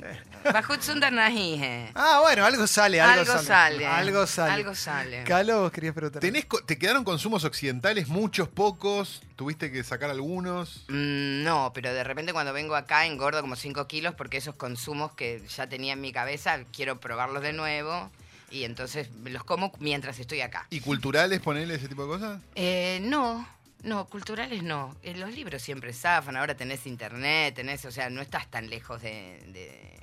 Nahihe. 1.11 1.89
Ah, 1.95 2.19
bueno, 2.21 2.45
algo 2.45 2.67
sale, 2.67 3.01
algo, 3.01 3.21
Algo 3.21 3.33
sale. 3.33 3.45
sale. 3.47 3.85
Algo 3.87 4.27
sale. 4.27 4.51
Algo 4.53 4.75
sale. 4.75 5.23
Calo, 5.23 5.61
vos 5.61 5.71
querías 5.71 5.93
preguntar. 5.95 6.21
¿Tenés 6.21 6.45
co- 6.45 6.63
¿Te 6.63 6.77
quedaron 6.77 7.03
consumos 7.03 7.43
occidentales? 7.43 8.07
Muchos, 8.07 8.47
pocos. 8.49 9.21
¿Tuviste 9.35 9.71
que 9.71 9.83
sacar 9.83 10.09
algunos? 10.11 10.85
Mm, 10.89 11.43
no, 11.43 11.71
pero 11.73 11.91
de 11.91 12.03
repente 12.03 12.33
cuando 12.33 12.53
vengo 12.53 12.75
acá 12.75 13.05
engordo 13.07 13.41
como 13.41 13.55
5 13.55 13.87
kilos 13.87 14.13
porque 14.15 14.37
esos 14.37 14.53
consumos 14.55 15.13
que 15.13 15.41
ya 15.47 15.67
tenía 15.67 15.93
en 15.93 16.01
mi 16.01 16.11
cabeza 16.11 16.59
quiero 16.71 16.99
probarlos 16.99 17.41
de 17.41 17.53
nuevo 17.53 18.11
y 18.53 18.63
entonces 18.65 19.11
me 19.11 19.31
los 19.31 19.43
como 19.43 19.71
mientras 19.79 20.19
estoy 20.19 20.41
acá. 20.41 20.67
¿Y 20.69 20.79
culturales, 20.79 21.39
ponerle 21.41 21.75
ese 21.75 21.87
tipo 21.87 22.03
de 22.03 22.07
cosas? 22.07 22.41
Eh, 22.55 22.99
no, 23.01 23.47
no, 23.83 24.05
culturales 24.05 24.61
no. 24.63 24.95
Eh, 25.01 25.15
los 25.15 25.33
libros 25.33 25.61
siempre 25.61 25.91
zafan, 25.93 26.37
ahora 26.37 26.55
tenés 26.55 26.85
internet, 26.85 27.55
tenés, 27.55 27.83
o 27.85 27.91
sea, 27.91 28.09
no 28.09 28.21
estás 28.21 28.49
tan 28.51 28.69
lejos 28.69 29.01
de, 29.01 29.39
de- 29.47 29.99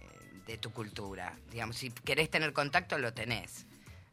de 0.47 0.59
tu 0.59 0.73
cultura. 0.73 1.33
Digamos, 1.53 1.77
si 1.77 1.91
querés 1.91 2.29
tener 2.29 2.53
contacto, 2.53 2.99
lo 2.99 3.13
tenés. 3.15 3.67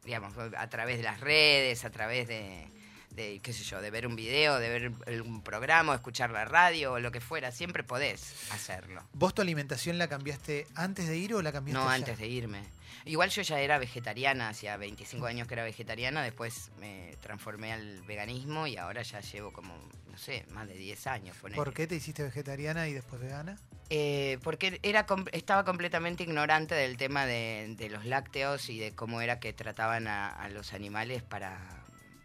Digamos, 0.04 0.32
a 0.56 0.68
través 0.68 0.98
de 0.98 1.02
las 1.02 1.20
redes, 1.20 1.84
a 1.84 1.90
través 1.90 2.28
de, 2.28 2.68
de, 3.10 3.40
qué 3.42 3.52
sé 3.52 3.64
yo, 3.64 3.80
de 3.82 3.90
ver 3.90 4.06
un 4.06 4.14
video, 4.14 4.58
de 4.60 4.68
ver 4.68 5.22
un 5.22 5.42
programa, 5.42 5.94
escuchar 5.96 6.30
la 6.30 6.44
radio 6.44 6.92
o 6.92 6.98
lo 7.00 7.10
que 7.10 7.20
fuera, 7.20 7.50
siempre 7.50 7.82
podés 7.82 8.34
hacerlo. 8.52 9.02
¿Vos 9.12 9.34
tu 9.34 9.42
alimentación 9.42 9.98
la 9.98 10.06
cambiaste 10.08 10.66
antes 10.76 11.08
de 11.08 11.16
ir 11.18 11.34
o 11.34 11.42
la 11.42 11.50
cambiaste 11.52 11.82
No, 11.82 11.88
ya? 11.90 11.94
antes 11.96 12.18
de 12.18 12.28
irme. 12.28 12.62
Igual 13.04 13.30
yo 13.30 13.42
ya 13.42 13.60
era 13.60 13.78
vegetariana, 13.78 14.48
hacía 14.50 14.76
25 14.76 15.26
años 15.26 15.48
que 15.48 15.54
era 15.54 15.64
vegetariana, 15.64 16.22
después 16.22 16.70
me 16.78 17.16
transformé 17.20 17.72
al 17.72 18.02
veganismo 18.02 18.66
y 18.66 18.76
ahora 18.76 19.02
ya 19.02 19.20
llevo 19.20 19.52
como, 19.52 19.74
no 20.10 20.18
sé, 20.18 20.44
más 20.50 20.68
de 20.68 20.74
10 20.74 21.06
años. 21.06 21.36
¿Por 21.36 21.72
qué 21.72 21.86
te 21.86 21.96
hiciste 21.96 22.22
vegetariana 22.22 22.88
y 22.88 22.92
después 22.92 23.20
vegana? 23.20 23.58
Eh, 23.90 24.38
porque 24.42 24.78
era 24.82 25.06
estaba 25.32 25.64
completamente 25.64 26.22
ignorante 26.22 26.74
del 26.74 26.98
tema 26.98 27.24
de, 27.24 27.74
de 27.78 27.88
los 27.88 28.04
lácteos 28.04 28.68
y 28.68 28.78
de 28.78 28.94
cómo 28.94 29.22
era 29.22 29.40
que 29.40 29.54
trataban 29.54 30.06
a, 30.06 30.28
a 30.28 30.50
los 30.50 30.74
animales 30.74 31.22
para, 31.22 31.58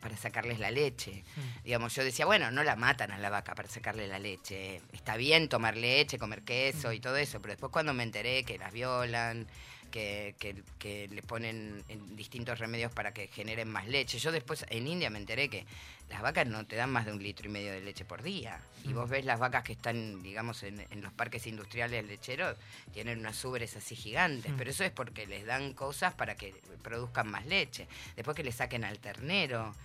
para 0.03 0.17
sacarles 0.17 0.59
la 0.59 0.69
leche. 0.69 1.23
Mm. 1.35 1.63
Digamos, 1.63 1.95
yo 1.95 2.03
decía, 2.03 2.25
bueno, 2.25 2.51
no 2.51 2.63
la 2.63 2.75
matan 2.75 3.11
a 3.11 3.17
la 3.17 3.29
vaca 3.29 3.55
para 3.55 3.69
sacarle 3.69 4.07
la 4.07 4.19
leche. 4.19 4.81
Está 4.91 5.15
bien 5.15 5.47
tomar 5.47 5.77
leche, 5.77 6.19
comer 6.19 6.43
queso 6.43 6.91
y 6.91 6.99
todo 6.99 7.15
eso, 7.15 7.39
pero 7.41 7.53
después 7.53 7.71
cuando 7.71 7.93
me 7.93 8.03
enteré 8.03 8.43
que 8.43 8.57
las 8.57 8.73
violan, 8.73 9.47
que, 9.93 10.33
que, 10.39 10.55
que 10.79 11.07
le 11.09 11.21
ponen 11.21 11.83
en 11.87 12.15
distintos 12.15 12.57
remedios 12.57 12.91
para 12.91 13.13
que 13.13 13.27
generen 13.27 13.69
más 13.69 13.87
leche. 13.87 14.17
Yo 14.17 14.31
después 14.31 14.65
en 14.69 14.87
India 14.87 15.11
me 15.11 15.19
enteré 15.19 15.49
que 15.49 15.65
las 16.09 16.23
vacas 16.23 16.47
no 16.47 16.65
te 16.65 16.75
dan 16.75 16.89
más 16.89 17.05
de 17.05 17.11
un 17.11 17.21
litro 17.21 17.47
y 17.47 17.51
medio 17.51 17.71
de 17.71 17.79
leche 17.81 18.03
por 18.03 18.23
día. 18.23 18.59
Y 18.83 18.93
vos 18.93 19.07
ves 19.07 19.23
las 19.23 19.39
vacas 19.39 19.63
que 19.63 19.73
están, 19.73 20.23
digamos, 20.23 20.63
en, 20.63 20.79
en 20.89 21.01
los 21.01 21.13
parques 21.13 21.45
industriales 21.45 22.05
lecheros, 22.05 22.57
tienen 22.91 23.19
unas 23.19 23.45
ubres 23.45 23.75
así 23.77 23.95
gigantes, 23.95 24.51
Mm. 24.51 24.57
pero 24.57 24.71
eso 24.71 24.83
es 24.83 24.91
porque 24.91 25.27
les 25.27 25.45
dan 25.45 25.73
cosas 25.73 26.15
para 26.15 26.35
que 26.35 26.55
produzcan 26.81 27.29
más 27.29 27.45
leche. 27.45 27.87
Después 28.15 28.35
que 28.35 28.43
le 28.43 28.51
saquen 28.51 28.83
al 28.83 28.97
ternero. 28.97 29.75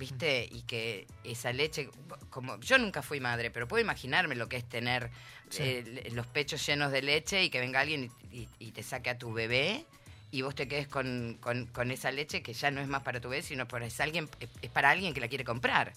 ¿Viste? 0.00 0.48
Y 0.50 0.62
que 0.62 1.06
esa 1.24 1.52
leche, 1.52 1.90
como 2.30 2.58
yo 2.60 2.78
nunca 2.78 3.02
fui 3.02 3.20
madre, 3.20 3.50
pero 3.50 3.68
puedo 3.68 3.82
imaginarme 3.82 4.34
lo 4.34 4.48
que 4.48 4.56
es 4.56 4.66
tener 4.66 5.10
Sí. 5.50 5.62
eh, 5.62 6.08
los 6.14 6.26
pechos 6.26 6.64
llenos 6.66 6.90
de 6.90 7.02
leche 7.02 7.44
y 7.44 7.50
que 7.50 7.60
venga 7.60 7.80
alguien 7.80 8.10
y, 8.32 8.38
y- 8.38 8.48
y 8.58 8.72
te 8.72 8.82
saque 8.82 9.10
a 9.10 9.18
tu 9.18 9.30
bebé 9.34 9.84
y 10.30 10.40
vos 10.40 10.54
te 10.54 10.66
quedes 10.68 10.88
con, 10.88 11.36
con- 11.38 11.66
con 11.66 11.90
esa 11.90 12.10
leche 12.12 12.42
que 12.42 12.54
ya 12.54 12.70
no 12.70 12.80
es 12.80 12.88
más 12.88 13.02
para 13.02 13.20
tu 13.20 13.28
bebé, 13.28 13.42
sino 13.42 13.68
para 13.68 13.84
es 13.84 14.00
alguien, 14.00 14.26
es 14.62 14.70
para 14.70 14.88
alguien 14.88 15.12
que 15.12 15.20
la 15.20 15.28
quiere 15.28 15.44
comprar. 15.44 15.92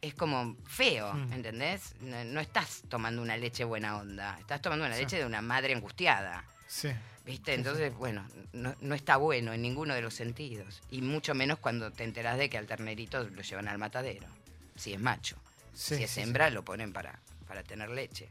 Es 0.00 0.14
como 0.14 0.56
feo, 0.66 1.12
Mm. 1.14 1.32
¿entendés? 1.34 1.94
No, 2.00 2.24
no 2.24 2.40
estás 2.40 2.82
tomando 2.88 3.22
una 3.22 3.36
leche 3.36 3.62
buena 3.62 3.98
onda, 3.98 4.36
estás 4.40 4.60
tomando 4.60 4.84
una 4.84 4.96
Sí. 4.96 5.02
leche 5.02 5.16
de 5.18 5.26
una 5.26 5.42
madre 5.42 5.74
angustiada. 5.74 6.44
Sí. 6.66 6.88
¿Viste? 7.28 7.52
Entonces, 7.52 7.94
bueno, 7.94 8.26
no, 8.54 8.74
no 8.80 8.94
está 8.94 9.18
bueno 9.18 9.52
en 9.52 9.60
ninguno 9.60 9.92
de 9.94 10.00
los 10.00 10.14
sentidos. 10.14 10.80
Y 10.90 11.02
mucho 11.02 11.34
menos 11.34 11.58
cuando 11.58 11.90
te 11.92 12.04
enterás 12.04 12.38
de 12.38 12.48
que 12.48 12.56
al 12.56 12.66
ternerito 12.66 13.22
lo 13.22 13.42
llevan 13.42 13.68
al 13.68 13.76
matadero. 13.76 14.26
Si 14.74 14.94
es 14.94 15.00
macho. 15.00 15.36
Sí, 15.74 15.96
si 15.96 16.04
es 16.04 16.10
sí, 16.10 16.14
sí. 16.16 16.20
hembra, 16.22 16.48
lo 16.48 16.64
ponen 16.64 16.92
para, 16.94 17.18
para 17.46 17.62
tener 17.62 17.90
leche. 17.90 18.28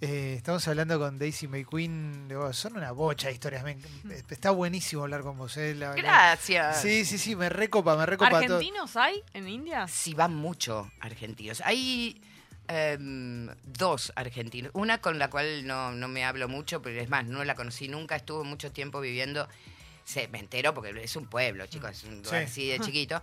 Eh, 0.00 0.34
estamos 0.36 0.66
hablando 0.68 0.98
con 1.00 1.18
Daisy 1.18 1.48
McQueen. 1.48 2.28
de 2.28 2.36
vos. 2.36 2.56
Son 2.56 2.76
una 2.76 2.92
bocha 2.92 3.26
de 3.26 3.34
historias. 3.34 3.64
me- 3.64 3.76
está 4.30 4.52
buenísimo 4.52 5.02
hablar 5.02 5.22
con 5.22 5.36
vos. 5.36 5.56
eh, 5.56 5.74
la- 5.74 5.88
la- 5.90 5.94
Gracias. 5.96 6.80
Sí, 6.80 7.04
sí, 7.04 7.18
sí, 7.18 7.34
me 7.34 7.48
recopa, 7.48 7.96
me 7.96 8.06
recopa 8.06 8.30
todo. 8.30 8.58
¿Argentinos 8.58 8.94
hay 8.96 9.20
en 9.34 9.48
India? 9.48 9.88
Sí, 9.88 10.14
van 10.14 10.32
mucho 10.34 10.90
argentinos. 11.00 11.60
Hay 11.64 12.20
em, 12.72 13.48
dos 13.64 14.12
argentinos. 14.16 14.70
Una 14.74 15.00
con 15.00 15.18
la 15.18 15.28
cual 15.30 15.66
no, 15.66 15.92
no 15.92 16.08
me 16.08 16.24
hablo 16.24 16.48
mucho, 16.48 16.80
pero 16.82 17.00
es 17.00 17.08
más, 17.08 17.26
no 17.26 17.44
la 17.44 17.54
conocí 17.54 17.88
nunca. 17.88 18.16
Estuvo 18.16 18.44
mucho 18.44 18.72
tiempo 18.72 19.00
viviendo. 19.00 19.48
Se, 20.04 20.26
me 20.28 20.38
entero 20.40 20.74
porque 20.74 20.90
es 21.02 21.14
un 21.16 21.26
pueblo, 21.26 21.66
chicos, 21.66 21.90
es 21.92 22.04
un 22.04 22.22
lugar 22.22 22.40
Sí. 22.48 22.50
así 22.50 22.68
de 22.68 22.80
chiquito. 22.80 23.22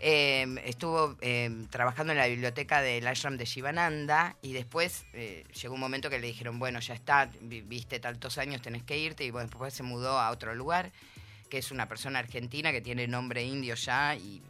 Em, 0.00 0.58
estuvo 0.58 1.16
em, 1.20 1.66
trabajando 1.66 2.12
en 2.12 2.18
la 2.18 2.26
biblioteca 2.26 2.80
del 2.82 3.06
ashram 3.06 3.36
de 3.36 3.44
Shivananda 3.44 4.36
y 4.42 4.52
después 4.52 5.04
eh, 5.12 5.44
llegó 5.60 5.74
un 5.74 5.80
momento 5.80 6.10
que 6.10 6.18
le 6.18 6.26
dijeron, 6.26 6.58
bueno, 6.58 6.80
ya 6.80 6.94
está, 6.94 7.30
vi- 7.42 7.60
viste 7.60 8.00
tantos 8.00 8.38
años, 8.38 8.60
tenés 8.60 8.82
que 8.82 8.98
irte 8.98 9.24
y 9.24 9.30
bueno, 9.30 9.48
después 9.48 9.72
se 9.72 9.82
mudó 9.84 10.18
a 10.18 10.30
otro 10.30 10.54
lugar, 10.54 10.90
que 11.48 11.58
es 11.58 11.70
una 11.70 11.88
persona 11.88 12.18
argentina 12.18 12.72
que 12.72 12.80
tiene 12.80 13.06
nombre 13.06 13.44
indio 13.44 13.76
ya 13.76 14.16
y, 14.16 14.42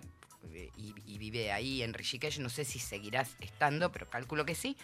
y- 0.77 0.95
y 1.07 1.19
vive 1.19 1.53
ahí 1.53 1.83
en 1.83 1.95
Rishikesh, 1.95 2.39
no 2.41 2.49
sé 2.49 2.65
si 2.65 2.79
seguirás 2.79 3.31
estando, 3.41 3.91
pero 3.93 4.09
calculo 4.09 4.45
que 4.45 4.55
sí. 4.55 4.77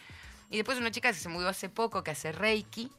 Y 0.51 0.57
después 0.57 0.79
una 0.79 0.91
chica 0.91 1.13
que 1.13 1.19
se 1.19 1.29
mudó 1.29 1.49
hace 1.49 1.69
poco, 1.69 2.03
que 2.03 2.11
hace 2.11 2.33
Reiki, 2.33 2.91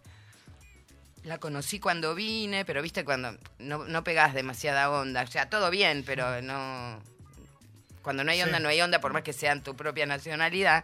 la 1.24 1.38
conocí 1.40 1.80
cuando 1.80 2.16
vine, 2.16 2.66
pero 2.66 2.82
viste 2.82 3.06
cuando 3.06 3.38
no, 3.60 3.86
no 3.86 4.04
pegás 4.04 4.34
demasiada 4.34 4.90
onda. 4.90 5.22
O 5.24 5.28
sea, 5.28 5.50
todo 5.50 5.70
bien, 5.70 6.04
pero 6.06 6.42
no. 6.42 7.02
Cuando 8.02 8.24
no 8.24 8.32
hay 8.32 8.42
onda, 8.42 8.58
Sí. 8.58 8.64
no 8.64 8.70
hay 8.70 8.82
onda, 8.82 9.00
por 9.00 9.14
más 9.14 9.22
que 9.24 9.34
sean 9.34 9.62
tu 9.64 9.76
propia 9.76 10.06
nacionalidad. 10.08 10.84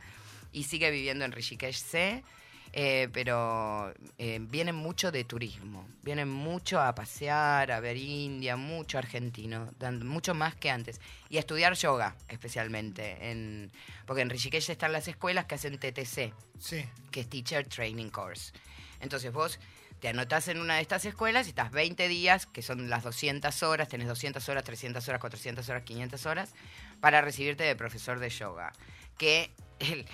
Y 0.51 0.63
sigue 0.65 0.91
viviendo 0.91 1.25
en 1.25 1.31
Rishikesh 1.31 1.77
C. 1.81 2.23
eh, 2.73 3.09
pero 3.11 3.93
eh, 4.17 4.39
vienen 4.41 4.75
mucho 4.75 5.11
de 5.11 5.23
turismo. 5.23 5.87
Vienen 6.03 6.29
mucho 6.29 6.79
a 6.81 6.93
pasear, 6.95 7.71
a 7.71 7.79
ver 7.79 7.97
India, 7.97 8.55
mucho 8.55 8.97
argentino, 8.97 9.69
mucho 10.03 10.33
más 10.33 10.55
que 10.55 10.69
antes. 10.69 10.99
Y 11.29 11.37
a 11.37 11.39
estudiar 11.39 11.73
yoga, 11.73 12.15
especialmente. 12.27 13.29
En, 13.31 13.71
porque 14.05 14.21
en 14.21 14.29
Rishikesh 14.29 14.69
están 14.69 14.91
las 14.91 15.07
escuelas 15.07 15.45
que 15.45 15.55
hacen 15.55 15.77
TTC 15.77 16.33
Sí. 16.59 16.85
que 17.11 17.21
es 17.21 17.29
Teacher 17.29 17.67
Training 17.67 18.09
Course. 18.09 18.53
Entonces 18.99 19.31
vos 19.31 19.59
te 19.99 20.09
anotás 20.09 20.47
en 20.47 20.59
una 20.59 20.75
de 20.75 20.81
estas 20.81 21.05
escuelas 21.05 21.47
y 21.47 21.49
estás 21.49 21.71
20 21.71 22.07
días, 22.07 22.45
que 22.45 22.61
son 22.61 22.89
las 22.89 23.03
200 23.03 23.63
horas, 23.63 23.87
tenés 23.87 24.07
200 24.07 24.47
horas, 24.49 24.63
300 24.63 25.07
horas, 25.07 25.19
400 25.21 25.67
horas, 25.69 25.83
500 25.83 26.25
horas, 26.27 26.53
para 26.99 27.21
recibirte 27.21 27.63
de 27.63 27.75
profesor 27.75 28.19
de 28.19 28.29
yoga. 28.29 28.73
Que 29.17 29.51
el- 29.79 30.05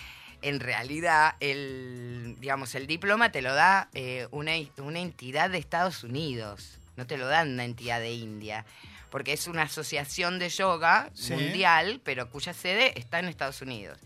en 0.44 0.60
realidad 0.60 1.36
el, 1.40 2.36
digamos, 2.40 2.76
el 2.76 2.86
diploma 2.88 3.32
te 3.32 3.42
lo 3.42 3.54
da 3.56 3.90
eh, 3.94 4.28
una, 4.32 4.52
una 4.78 5.00
entidad 5.00 5.50
de 5.50 5.58
Estados 5.58 6.04
Unidos, 6.04 6.78
no 6.98 7.08
te 7.08 7.18
lo 7.18 7.28
dan 7.28 7.54
una 7.54 7.66
entidad 7.66 8.00
de 8.00 8.12
India. 8.14 8.66
Porque 9.10 9.34
es 9.34 9.46
una 9.48 9.64
asociación 9.64 10.40
de 10.40 10.50
yoga 10.50 11.10
Sí. 11.14 11.34
mundial, 11.34 12.02
pero 12.04 12.30
cuya 12.32 12.52
sede 12.54 12.98
está 13.00 13.20
en 13.20 13.26
Estados 13.26 13.62
Unidos. 13.62 14.00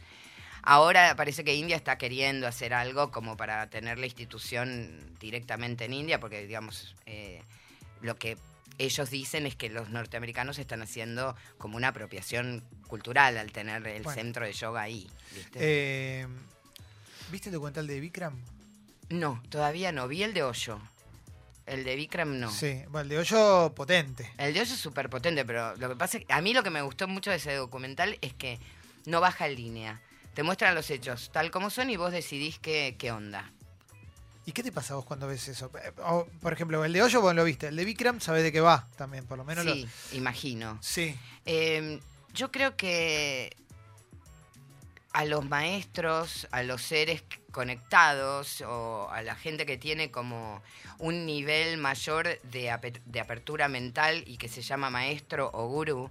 Ahora 0.63 1.15
parece 1.15 1.45
que 1.45 1.55
India 1.55 1.77
está 1.77 1.97
queriendo 1.97 2.45
hacer 2.45 2.73
algo 2.73 3.09
como 3.09 3.37
para 3.37 3.69
tener 3.69 3.99
la 3.99 4.05
institución 4.05 5.15
directamente 5.17 5.85
en 5.85 5.93
India, 5.93 6.19
porque 6.19 6.45
digamos, 6.45 6.93
eh, 7.05 7.41
lo 8.01 8.17
que 8.17 8.37
ellos 8.77 9.09
dicen 9.09 9.45
es 9.45 9.55
que 9.55 9.69
los 9.69 9.89
norteamericanos 9.89 10.59
están 10.59 10.81
haciendo 10.81 11.35
como 11.57 11.77
una 11.77 11.89
apropiación 11.89 12.63
cultural 12.87 13.37
al 13.37 13.51
tener 13.51 13.85
el 13.87 14.03
Bueno. 14.03 14.19
centro 14.21 14.45
de 14.45 14.53
yoga 14.53 14.81
ahí. 14.81 15.09
¿viste? 15.33 15.59
Eh, 15.61 16.27
¿Viste 17.31 17.49
el 17.49 17.53
documental 17.53 17.87
de 17.87 17.99
Vikram? 17.99 18.39
no, 19.09 19.41
todavía 19.49 19.91
no. 19.91 20.07
Vi 20.07 20.23
el 20.23 20.33
de 20.33 20.43
Hoyo. 20.43 20.79
El 21.65 21.83
de 21.83 21.95
Vikram 21.95 22.39
no. 22.39 22.49
Sí, 22.51 22.81
bueno, 22.89 23.01
el 23.03 23.09
de 23.09 23.17
hoyo 23.19 23.73
potente. 23.75 24.31
El 24.37 24.53
de 24.53 24.61
Hoyo 24.61 24.73
es 24.73 24.79
súper 24.79 25.09
potente, 25.09 25.43
pero 25.43 25.75
lo 25.75 25.89
que 25.89 25.95
pasa 25.97 26.17
es 26.17 26.25
que 26.25 26.33
a 26.33 26.39
mí 26.41 26.53
lo 26.53 26.63
que 26.63 26.69
me 26.69 26.81
gustó 26.81 27.07
mucho 27.09 27.29
de 27.29 27.35
ese 27.37 27.53
documental 27.55 28.17
es 28.21 28.33
que 28.33 28.57
no 29.05 29.19
baja 29.19 29.47
en 29.47 29.55
línea. 29.55 30.01
Te 30.33 30.43
muestran 30.43 30.75
los 30.75 30.89
hechos 30.91 31.29
tal 31.33 31.51
como 31.51 31.69
son 31.69 31.89
y 31.89 31.97
vos 31.97 32.11
decidís 32.13 32.59
qué, 32.59 32.95
qué 32.97 33.11
onda. 33.11 33.51
¿Y 34.47 34.53
qué 34.53 34.63
te 34.63 34.71
pasa 34.71 34.95
vos 34.95 35.03
cuando 35.05 35.27
ves 35.27 35.45
eso? 35.49 35.69
Eh, 35.83 35.91
o, 36.05 36.25
por 36.41 36.53
ejemplo, 36.53 36.83
el 36.85 36.93
de 36.93 37.03
hoyo 37.03 37.19
vos 37.21 37.35
lo 37.35 37.43
viste. 37.43 37.67
El 37.67 37.75
de 37.75 37.83
Vikram 37.83 38.19
sabés 38.21 38.43
de 38.43 38.51
qué 38.53 38.61
va 38.61 38.87
también, 38.95 39.25
por 39.27 39.37
lo 39.37 39.43
menos. 39.43 39.65
lo- 39.65 39.73
Sí, 39.73 39.85
imagino. 40.13 40.79
Sí. 40.81 41.15
Eh, 41.45 41.99
yo 42.33 42.49
creo 42.49 42.77
que 42.77 43.53
a 45.11 45.25
los 45.25 45.43
maestros, 45.45 46.47
a 46.51 46.63
los 46.63 46.81
seres 46.81 47.23
conectados 47.51 48.61
o 48.61 49.09
a 49.11 49.21
la 49.21 49.35
gente 49.35 49.65
que 49.65 49.77
tiene 49.77 50.11
como 50.11 50.61
un 50.99 51.25
nivel 51.25 51.77
mayor 51.77 52.39
de, 52.43 52.73
de 53.05 53.19
apertura 53.19 53.67
mental 53.67 54.23
y 54.27 54.37
que 54.37 54.47
se 54.47 54.61
llama 54.61 54.89
maestro 54.89 55.49
o 55.53 55.67
gurú, 55.67 56.09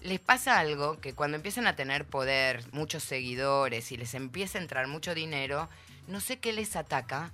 les 0.00 0.18
pasa 0.20 0.58
algo 0.58 0.98
que 1.00 1.12
cuando 1.14 1.36
empiezan 1.36 1.66
a 1.68 1.76
tener 1.76 2.04
poder, 2.04 2.64
muchos 2.72 3.04
seguidores 3.04 3.92
y 3.92 3.96
les 3.96 4.14
empieza 4.14 4.58
a 4.58 4.62
entrar 4.62 4.88
mucho 4.88 5.14
dinero, 5.14 5.68
no 6.08 6.20
sé 6.20 6.38
qué 6.38 6.52
les 6.52 6.76
ataca, 6.76 7.32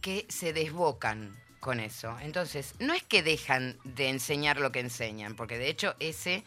que 0.00 0.26
se 0.28 0.52
desbocan 0.52 1.36
con 1.60 1.80
eso. 1.80 2.16
Entonces, 2.20 2.74
no 2.78 2.94
es 2.94 3.02
que 3.02 3.22
dejan 3.22 3.76
de 3.84 4.08
enseñar 4.08 4.58
lo 4.58 4.72
que 4.72 4.80
enseñan, 4.80 5.34
porque 5.34 5.58
de 5.58 5.68
hecho 5.68 5.94
ese 5.98 6.44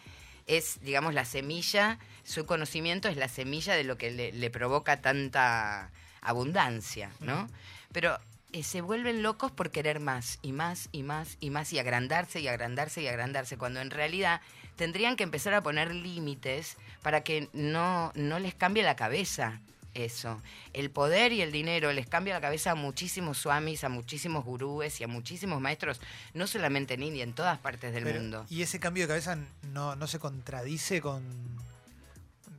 es, 0.48 0.80
digamos, 0.82 1.14
la 1.14 1.26
semilla, 1.26 2.00
su 2.24 2.46
conocimiento 2.46 3.08
es 3.08 3.18
la 3.18 3.28
semilla 3.28 3.76
de 3.76 3.84
lo 3.84 3.98
que 3.98 4.12
le, 4.12 4.32
le 4.32 4.50
provoca 4.50 5.02
tanta 5.02 5.92
abundancia, 6.22 7.12
¿no? 7.20 7.48
Pero 7.92 8.18
eh, 8.52 8.64
se 8.64 8.82
vuelven 8.82 9.22
locos 9.22 9.52
por 9.52 9.70
querer 9.70 10.00
más 10.00 10.40
y 10.42 10.54
más 10.54 10.90
y 10.92 11.04
más 11.04 11.38
y 11.40 11.52
más 11.52 11.72
y 11.72 11.78
agrandarse 11.78 12.40
y 12.40 12.48
agrandarse 12.48 13.02
y 13.02 13.08
agrandarse, 13.08 13.58
cuando 13.58 13.80
en 13.80 13.92
realidad 13.92 14.42
tendrían 14.76 15.16
que 15.18 15.24
empezar 15.24 15.54
a 15.54 15.62
poner 15.62 15.94
límites 15.94 16.78
para 17.04 17.22
que 17.22 17.48
no, 17.54 18.12
no 18.16 18.40
les 18.40 18.56
cambie 18.56 18.82
la 18.82 18.96
cabeza 18.96 19.60
eso. 19.94 20.42
El 20.74 20.92
poder 20.92 21.32
y 21.32 21.42
el 21.42 21.52
dinero 21.52 21.92
les 21.92 22.08
cambia 22.08 22.34
la 22.34 22.42
cabeza 22.42 22.72
a 22.72 22.76
muchísimos 22.76 23.40
swamis, 23.40 23.84
a 23.84 23.90
muchísimos 23.90 24.46
gurúes 24.46 25.00
y 25.02 25.04
a 25.04 25.08
muchísimos 25.08 25.62
maestros, 25.62 26.00
no 26.34 26.48
solamente 26.48 26.94
en 26.94 27.04
India, 27.04 27.24
en 27.24 27.34
todas 27.34 27.60
partes 27.60 27.94
del 27.94 28.04
Pero, 28.04 28.20
mundo. 28.20 28.46
Y 28.50 28.62
ese 28.62 28.80
cambio 28.80 29.04
de 29.04 29.10
cabeza 29.10 29.38
no, 29.72 29.96
no 29.96 30.08
se 30.08 30.20
contradice 30.20 31.02
con. 31.02 31.24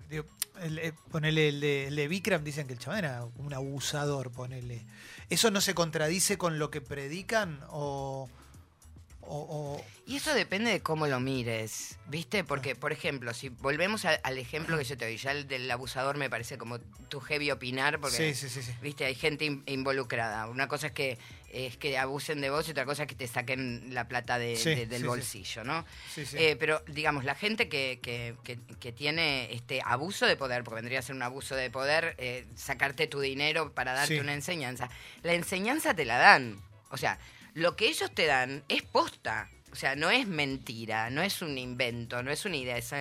Digo, 0.09 0.25
el, 0.61 0.79
eh, 0.79 0.93
ponele 1.11 1.49
el 1.49 1.61
de, 1.61 1.87
el 1.89 1.97
de 1.97 2.09
Vikram, 2.09 2.45
dicen 2.45 2.67
que 2.67 2.73
el 2.73 2.79
chabón 2.79 2.99
era 2.99 3.25
un 3.37 3.55
abusador, 3.55 4.31
ponele. 4.31 4.85
¿Eso 5.29 5.51
no 5.51 5.61
se 5.61 5.75
contradice 5.75 6.39
con 6.39 6.59
lo 6.59 6.71
que 6.71 6.81
predican? 6.81 7.61
O. 7.69 8.29
o- 9.39 9.85
Y 10.07 10.17
eso 10.17 10.35
depende 10.35 10.73
de 10.73 10.81
cómo 10.81 11.07
lo 11.07 11.21
mires, 11.21 11.97
¿viste? 12.09 12.43
Porque, 12.43 12.75
por 12.75 12.91
ejemplo, 12.93 13.33
si 13.33 13.49
volvemos 13.49 14.05
a- 14.05 14.19
al 14.25 14.39
ejemplo 14.39 14.77
que 14.77 14.83
yo 14.83 14.97
te 14.97 15.05
doy, 15.05 15.17
ya 15.19 15.31
el 15.31 15.47
del 15.47 15.71
abusador 15.71 16.17
me 16.17 16.29
parece 16.29 16.59
como 16.59 16.81
tu 16.81 17.21
heavy 17.21 17.51
opinar, 17.53 18.01
porque, 18.01 18.35
sí, 18.35 18.35
sí, 18.35 18.49
sí, 18.49 18.63
sí. 18.63 18.73
¿viste? 18.83 19.05
Hay 19.05 19.15
gente 19.15 19.45
in- 19.45 19.63
involucrada. 19.67 20.49
Una 20.49 20.67
cosa 20.67 20.89
es 20.89 20.93
que 20.93 21.19
es 21.53 21.77
que 21.77 21.99
abusen 21.99 22.41
de 22.41 22.49
vos 22.51 22.67
y 22.69 22.71
otra 22.71 22.85
cosa 22.85 23.03
es 23.03 23.09
que 23.09 23.17
te 23.17 23.27
saquen 23.27 23.93
la 23.93 24.07
plata 24.07 24.39
de- 24.39 24.55
Sí, 24.57 24.71
de- 24.75 24.87
del 24.87 25.05
bolsillo, 25.05 25.65
¿no? 25.65 25.85
Sí, 26.15 26.25
sí. 26.25 26.37
Eh, 26.39 26.57
pero, 26.57 26.81
digamos, 26.87 27.25
la 27.25 27.35
gente 27.35 27.69
que, 27.69 27.99
que- 28.03 28.37
que- 28.45 28.59
que 28.79 28.93
tiene 28.93 29.53
este 29.53 29.81
abuso 29.85 30.27
de 30.27 30.37
poder, 30.37 30.63
porque 30.63 30.77
vendría 30.77 31.01
a 31.01 31.03
ser 31.03 31.17
un 31.17 31.23
abuso 31.23 31.57
de 31.57 31.69
poder, 31.71 32.15
eh, 32.19 32.47
sacarte 32.55 33.09
tu 33.09 33.19
dinero 33.21 33.73
para 33.75 33.95
darte 33.95 34.21
una 34.21 34.33
enseñanza, 34.35 34.89
la 35.23 35.35
enseñanza 35.35 35.93
te 35.95 36.05
la 36.05 36.19
dan. 36.19 36.63
O 36.91 36.97
sea, 36.97 37.19
lo 37.61 37.77
que 37.77 37.89
ellos 37.89 38.11
te 38.13 38.27
dan 38.27 38.63
es 38.69 38.83
posta. 38.83 39.49
O 39.73 39.77
sea, 39.77 39.95
no 39.95 40.11
es 40.11 40.27
mentira, 40.27 41.11
no 41.11 41.23
es 41.23 41.43
un 41.43 41.57
invento, 41.59 42.23
no 42.23 42.31
es 42.33 42.45
una 42.45 42.57
idea, 42.57 42.77
es, 42.77 42.93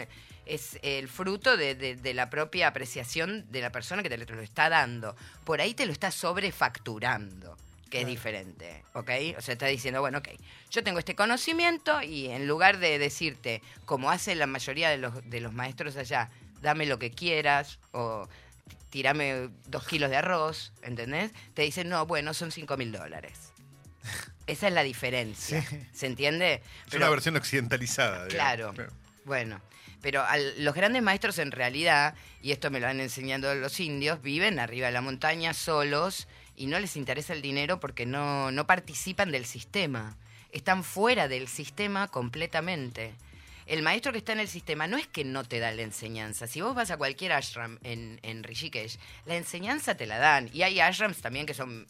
es 0.45 0.77
el 0.83 1.07
fruto 1.07 1.57
de, 1.57 1.73
de- 1.75 1.95
de 1.95 2.13
la 2.13 2.29
propia 2.29 2.67
apreciación 2.67 3.49
de 3.51 3.61
la 3.61 3.71
persona 3.71 4.03
que 4.03 4.09
te 4.09 4.17
lo 4.17 4.41
está 4.41 4.69
dando. 4.69 5.15
Por 5.45 5.61
ahí 5.61 5.73
te 5.73 5.85
lo 5.87 5.91
está 5.91 6.11
sobrefacturando, 6.11 7.57
que 7.89 8.01
es 8.01 8.05
diferente, 8.07 8.83
¿ok? 8.93 9.09
O 9.37 9.41
sea, 9.41 9.53
está 9.53 9.65
diciendo, 9.65 10.01
bueno, 10.01 10.19
ok, 10.19 10.27
yo 10.69 10.83
tengo 10.83 10.99
este 10.99 11.15
conocimiento 11.15 12.01
y 12.03 12.27
en 12.27 12.47
lugar 12.47 12.77
de 12.77 12.99
decirte, 12.99 13.63
como 13.85 14.11
hace 14.11 14.35
la 14.35 14.45
mayoría 14.45 14.89
de 14.91 14.97
los, 14.97 15.27
de 15.27 15.39
los 15.41 15.53
maestros 15.53 15.95
allá, 15.97 16.29
dame 16.61 16.85
lo 16.85 16.99
que 16.99 17.09
quieras 17.11 17.79
o 17.93 18.27
tirame 18.91 19.49
dos 19.67 19.87
kilos 19.87 20.09
de 20.11 20.17
arroz, 20.17 20.71
¿entendés? 20.83 21.31
Te 21.55 21.63
dicen, 21.63 21.89
no, 21.89 22.05
bueno, 22.05 22.33
son 22.35 22.51
cinco 22.51 22.77
mil 22.77 22.91
dólares. 22.91 23.48
Esa 24.47 24.67
es 24.67 24.73
la 24.73 24.83
diferencia, 24.83 25.61
Sí. 25.61 25.79
¿se 25.93 26.07
entiende? 26.07 26.61
Es 26.87 26.93
una 26.95 27.09
versión 27.09 27.35
occidentalizada. 27.37 28.27
Claro. 28.27 28.73
Bueno, 29.25 29.61
pero 30.01 30.23
al- 30.23 30.63
los 30.63 30.73
grandes 30.73 31.03
maestros 31.03 31.37
en 31.39 31.51
realidad, 31.51 32.15
y 32.41 32.51
esto 32.51 32.71
me 32.71 32.79
lo 32.79 32.87
han 32.87 32.99
enseñado 32.99 33.53
los 33.55 33.79
indios, 33.79 34.21
viven 34.21 34.57
arriba 34.59 34.87
de 34.87 34.93
la 34.93 35.01
montaña 35.01 35.53
solos 35.53 36.27
y 36.55 36.65
no 36.65 36.79
les 36.79 36.95
interesa 36.95 37.33
el 37.33 37.41
dinero 37.41 37.79
porque 37.79 38.05
no, 38.05 38.51
no 38.51 38.65
participan 38.65 39.31
del 39.31 39.45
sistema. 39.45 40.15
Están 40.51 40.83
fuera 40.83 41.27
del 41.27 41.47
sistema 41.47 42.07
completamente. 42.07 43.13
El 43.67 43.83
maestro 43.83 44.11
que 44.11 44.17
está 44.17 44.31
en 44.33 44.39
el 44.39 44.47
sistema 44.47 44.87
no 44.87 44.97
es 44.97 45.05
que 45.05 45.23
no 45.23 45.43
te 45.43 45.59
da 45.59 45.71
la 45.71 45.83
enseñanza. 45.83 46.47
Si 46.47 46.59
vos 46.59 46.73
vas 46.73 46.89
a 46.89 46.97
cualquier 46.97 47.33
ashram 47.33 47.77
en, 47.83 48.19
en 48.23 48.43
Rishikesh, 48.43 48.97
la 49.27 49.35
enseñanza 49.35 49.93
te 49.95 50.07
la 50.07 50.17
dan. 50.17 50.49
Y 50.51 50.63
hay 50.63 50.79
ashrams 50.79 51.21
también 51.21 51.45
que 51.45 51.53
son 51.53 51.85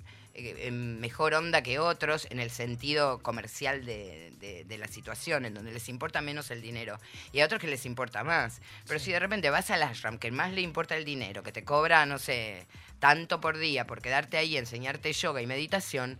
en 0.67 0.99
mejor 0.99 1.34
onda 1.34 1.62
que 1.63 1.80
otros 1.80 2.28
en 2.30 2.39
el 2.39 2.49
sentido 2.52 3.19
comercial 3.19 3.86
de, 3.86 4.32
de- 4.39 4.63
de 4.63 4.78
la 4.78 4.88
situación, 4.88 5.45
en 5.45 5.54
donde 5.54 5.71
les 5.71 5.89
importa 5.89 6.21
menos 6.21 6.52
el 6.52 6.62
dinero. 6.62 6.99
Y 7.32 7.39
a 7.41 7.45
otros 7.45 7.60
que 7.62 7.67
les 7.67 7.86
importa 7.86 8.23
más. 8.23 8.62
Pero 8.88 8.99
si 8.99 9.12
de 9.12 9.19
repente 9.19 9.49
vas 9.49 9.69
al 9.71 9.84
ashram, 9.84 10.17
que 10.17 10.32
más 10.32 10.54
le 10.54 10.62
importa 10.62 10.95
el 10.97 11.06
dinero, 11.06 11.43
que 11.43 11.52
te 11.52 11.63
cobra, 11.63 12.06
no 12.06 12.17
sé, 12.19 12.65
tanto 12.99 13.39
por 13.41 13.58
día 13.58 13.86
por 13.86 14.02
quedarte 14.02 14.38
ahí 14.38 14.54
y 14.54 14.58
enseñarte 14.58 15.12
yoga 15.13 15.41
y 15.41 15.47
meditación, 15.47 16.19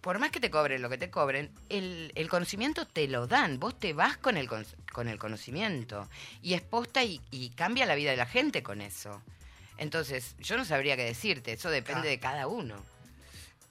por 0.00 0.18
más 0.20 0.30
que 0.30 0.38
te 0.38 0.50
cobren 0.50 0.82
lo 0.82 0.88
que 0.88 0.98
te 0.98 1.10
cobren, 1.10 1.50
el, 1.68 2.12
el 2.14 2.28
conocimiento 2.28 2.86
te 2.86 3.08
lo 3.08 3.26
dan. 3.26 3.58
Vos 3.58 3.76
te 3.78 3.92
vas 3.92 4.16
con 4.16 4.36
el, 4.36 4.46
con, 4.48 4.64
con 4.92 5.08
el 5.08 5.18
conocimiento. 5.18 6.08
Y 6.42 6.54
es 6.54 6.62
posta 6.62 7.02
y, 7.02 7.20
y 7.32 7.50
cambia 7.50 7.86
la 7.86 7.96
vida 7.96 8.12
de 8.12 8.16
la 8.16 8.26
gente 8.26 8.62
con 8.62 8.80
eso. 8.80 9.20
Entonces, 9.78 10.36
yo 10.38 10.56
no 10.56 10.64
sabría 10.64 10.96
qué 10.96 11.04
decirte. 11.04 11.52
Eso 11.52 11.70
depende 11.70 12.08
de 12.08 12.18
cada 12.20 12.46
uno. 12.46 12.76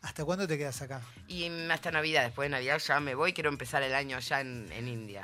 ¿Hasta 0.06 0.24
cuándo 0.24 0.48
te 0.48 0.56
quedas 0.56 0.80
acá? 0.84 1.02
Y 1.28 1.50
hasta 1.72 1.90
Navidad, 1.90 2.24
después 2.24 2.46
de 2.46 2.52
Navidad 2.52 2.78
ya 2.78 3.00
me 3.00 3.16
voy, 3.16 3.34
quiero 3.34 3.50
empezar 3.50 3.82
el 3.82 3.96
año 3.96 4.18
allá 4.18 4.40
en, 4.40 4.72
en 4.72 4.88
India. 4.88 5.24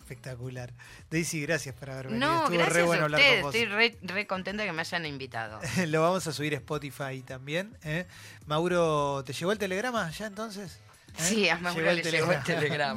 Espectacular. 0.00 0.72
Daisy, 1.10 1.42
gracias 1.42 1.76
por 1.76 1.90
haber 1.90 2.08
venido. 2.08 2.26
No, 2.28 2.38
Estuvo 2.42 2.56
gracias 2.58 2.76
re 2.76 2.82
bueno 2.82 3.02
a 3.02 3.04
hablar 3.04 3.20
con 3.20 3.42
vos. 3.42 3.54
estoy 3.54 3.72
re, 3.72 3.96
re 4.02 4.26
contenta 4.26 4.64
que 4.64 4.72
me 4.72 4.80
hayan 4.80 5.06
invitado. 5.06 5.60
Lo 5.86 6.02
vamos 6.02 6.26
a 6.26 6.32
subir 6.32 6.54
a 6.54 6.56
Spotify 6.56 7.22
también. 7.22 7.76
¿eh? 7.84 8.06
Mauro, 8.46 9.22
¿te 9.24 9.32
llegó 9.32 9.52
el 9.52 9.58
telegrama 9.58 10.10
ya 10.10 10.26
entonces? 10.26 10.80
¿Eh? 11.18 11.22
Sí, 11.22 11.48
a 11.48 11.58
Mauro 11.58 11.80
Llegó 11.80 11.90
el 11.90 11.96
le 12.02 12.10
llegó 12.10 12.32
el 12.32 12.42
telegrama. 12.42 12.92